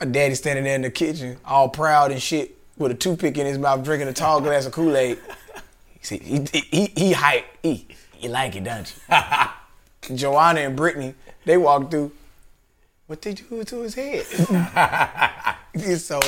[0.00, 3.46] My daddy standing there in the kitchen, all proud and shit, with a toothpick in
[3.46, 5.18] his mouth, drinking a tall glass of Kool Aid.
[6.02, 7.46] See, he he he hype.
[7.62, 7.86] He,
[8.18, 10.16] you like it, don't you?
[10.16, 12.12] Joanna and Brittany, they walked through.
[13.14, 14.26] What they do to his head?
[16.00, 16.18] so,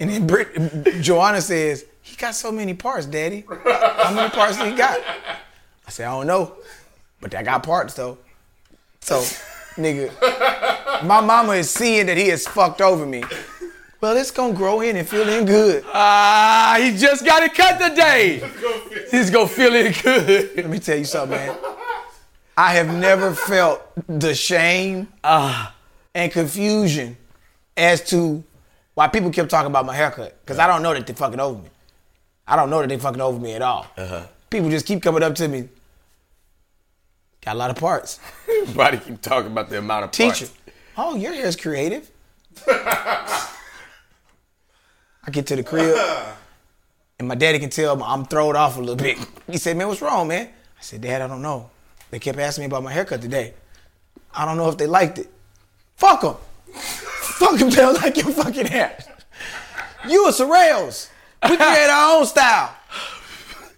[0.00, 3.44] and then Brit, Joanna says, "He got so many parts, Daddy.
[3.46, 4.98] How many parts he got?"
[5.86, 6.54] I said, "I don't know,
[7.20, 8.16] but I got parts though."
[9.00, 9.20] So,
[9.76, 10.10] nigga,
[11.04, 13.22] my mama is seeing that he has fucked over me.
[14.00, 15.84] Well, it's gonna grow in and feel in good.
[15.92, 18.42] Ah, he just got it cut today.
[19.10, 20.56] He's gonna feel it good.
[20.56, 21.54] Let me tell you something, man.
[22.56, 25.08] I have never felt the shame
[26.18, 27.16] and confusion
[27.76, 28.42] as to
[28.94, 30.36] why people kept talking about my haircut.
[30.44, 31.70] Because I don't know that they fucking over me.
[32.46, 33.86] I don't know that they fucking over me at all.
[33.96, 34.26] Uh-huh.
[34.50, 35.68] People just keep coming up to me.
[37.40, 38.18] Got a lot of parts.
[38.62, 40.46] Everybody keep talking about the amount of Teacher.
[40.46, 40.52] parts.
[40.96, 42.10] Oh, your hair's creative.
[42.66, 43.46] I
[45.30, 45.96] get to the crib,
[47.20, 49.18] and my daddy can tell I'm thrown off a little bit.
[49.46, 51.70] He said, "Man, what's wrong, man?" I said, "Dad, I don't know.
[52.10, 53.54] They kept asking me about my haircut today.
[54.34, 55.30] I don't know if they liked it.
[55.98, 56.36] Fuck them.
[56.72, 57.70] Fuck them.
[57.70, 58.98] They don't like your fucking hair.
[60.08, 61.08] You a Sorrells.
[61.48, 62.74] We create our own style.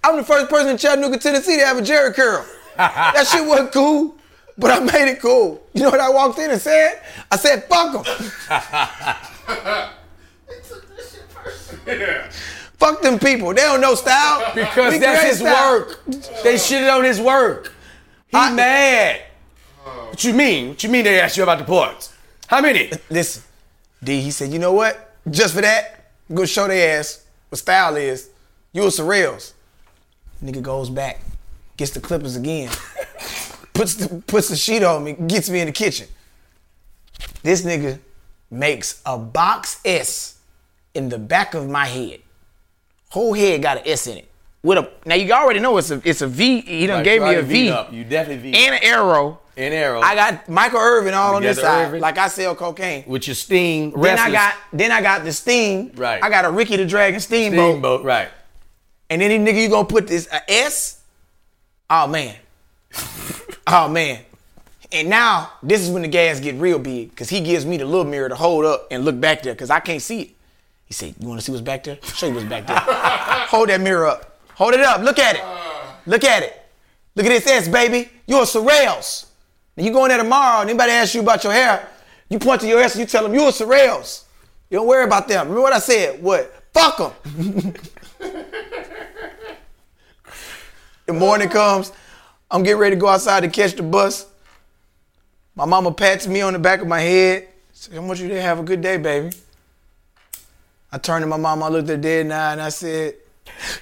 [0.04, 2.46] I'm the first person in Chattanooga, Tennessee to have a Jheri curl.
[2.76, 4.14] That shit wasn't cool,
[4.56, 5.62] but I made it cool.
[5.74, 7.02] You know what I walked in and said?
[7.30, 8.30] I said, fuck them.
[11.86, 12.30] Yeah.
[12.78, 13.48] Fuck them people.
[13.48, 14.52] They don't know style.
[14.54, 15.80] Because We that's his style.
[15.80, 16.04] work.
[16.42, 17.72] They shitted on his work.
[18.28, 19.20] He I- mad.
[19.84, 20.70] What you mean?
[20.70, 22.09] What you mean they asked you about the parts?
[22.50, 22.90] How many?
[23.08, 23.44] Listen,
[24.02, 25.14] D, he said, you know what?
[25.30, 28.28] Just for that, I'm gonna show their ass what style is.
[28.72, 29.52] You a Sorrells.
[30.42, 31.20] Nigga goes back,
[31.76, 32.68] gets the clippers again,
[33.72, 36.08] puts the puts the sheet on me, gets me in the kitchen.
[37.44, 38.00] This nigga
[38.50, 40.36] makes a box S
[40.92, 42.18] in the back of my head.
[43.10, 44.28] Whole head got an S in it.
[44.64, 46.62] With a now you already know it's a it's a V.
[46.62, 47.92] He done gave me a V Up.
[47.92, 48.66] You definitely V.
[48.66, 49.38] and an arrow.
[49.60, 50.00] An arrow.
[50.00, 52.00] I got Michael Irvin all on this side, Irvin?
[52.00, 53.04] like I sell cocaine.
[53.06, 53.90] with your sting.
[53.92, 55.92] Then I got then I got the steam.
[55.94, 56.22] Right.
[56.22, 57.72] I got a Ricky the Dragon Steamboat.
[57.72, 58.04] steamboat.
[58.04, 58.28] Right.
[59.10, 61.02] And any nigga, you gonna put this a S?
[61.90, 62.36] Oh man.
[63.66, 64.20] oh man.
[64.92, 67.84] And now this is when the gas get real big, cause he gives me the
[67.84, 70.30] little mirror to hold up and look back there, cause I can't see it.
[70.86, 71.98] He said, "You want to see what's back there?
[72.02, 72.80] Show you what's back there.
[73.48, 74.40] hold that mirror up.
[74.54, 75.02] Hold it up.
[75.02, 75.44] Look at it.
[76.06, 76.56] Look at it.
[77.14, 78.08] Look at this S, baby.
[78.26, 79.26] You're Sorrells.
[79.76, 81.88] And you go in there tomorrow, and anybody asks you about your hair,
[82.28, 84.24] you point to your S and you tell them you're a Sorrells.
[84.70, 85.48] You don't worry about them.
[85.48, 86.22] Remember what I said?
[86.22, 86.54] What?
[86.72, 87.74] Fuck them.
[91.06, 91.92] the morning comes,
[92.50, 94.26] I'm getting ready to go outside to catch the bus.
[95.56, 97.48] My mama pats me on the back of my head.
[97.92, 99.34] I want you to have a good day, baby.
[100.92, 103.14] I turned to my mama, I looked her dead in and I said,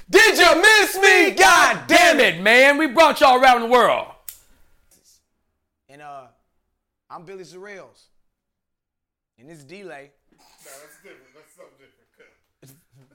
[0.09, 1.31] Did you miss me?
[1.33, 2.79] God damn it, man.
[2.79, 4.09] We brought y'all around the world.
[7.11, 8.07] And I'm Billy Sorrells.
[9.39, 10.11] And this D'lai.
[10.39, 11.35] Nah, that's different.
[11.35, 11.95] That's something different.
[12.61, 12.71] This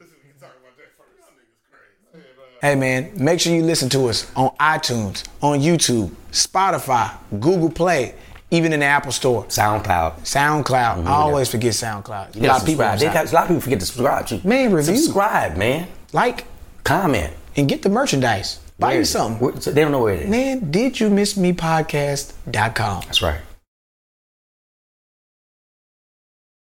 [0.08, 1.20] is we can talk about that first.
[1.20, 2.14] Y'all niggas crazy.
[2.14, 7.16] And, uh, Hey man, make sure you listen to us on iTunes, on YouTube, Spotify,
[7.40, 8.16] Google Play,
[8.52, 9.44] even in the Apple Store.
[9.46, 10.22] SoundCloud.
[10.22, 11.06] SoundCloud.
[11.06, 12.36] I always forget SoundCloud.
[12.36, 12.86] You a lot of people.
[12.98, 14.28] They got, a lot of people forget to subscribe.
[14.28, 14.42] too.
[14.44, 14.96] Man, review.
[14.96, 15.88] Subscribe, man.
[16.14, 16.46] like
[16.84, 17.34] Comment.
[17.56, 18.60] and get the merchandise.
[18.80, 19.40] Buy Where you something.
[19.40, 20.30] Where- so they don't know where it is.
[20.30, 23.04] Man, did you miss me podcast.com.
[23.06, 23.42] That's right.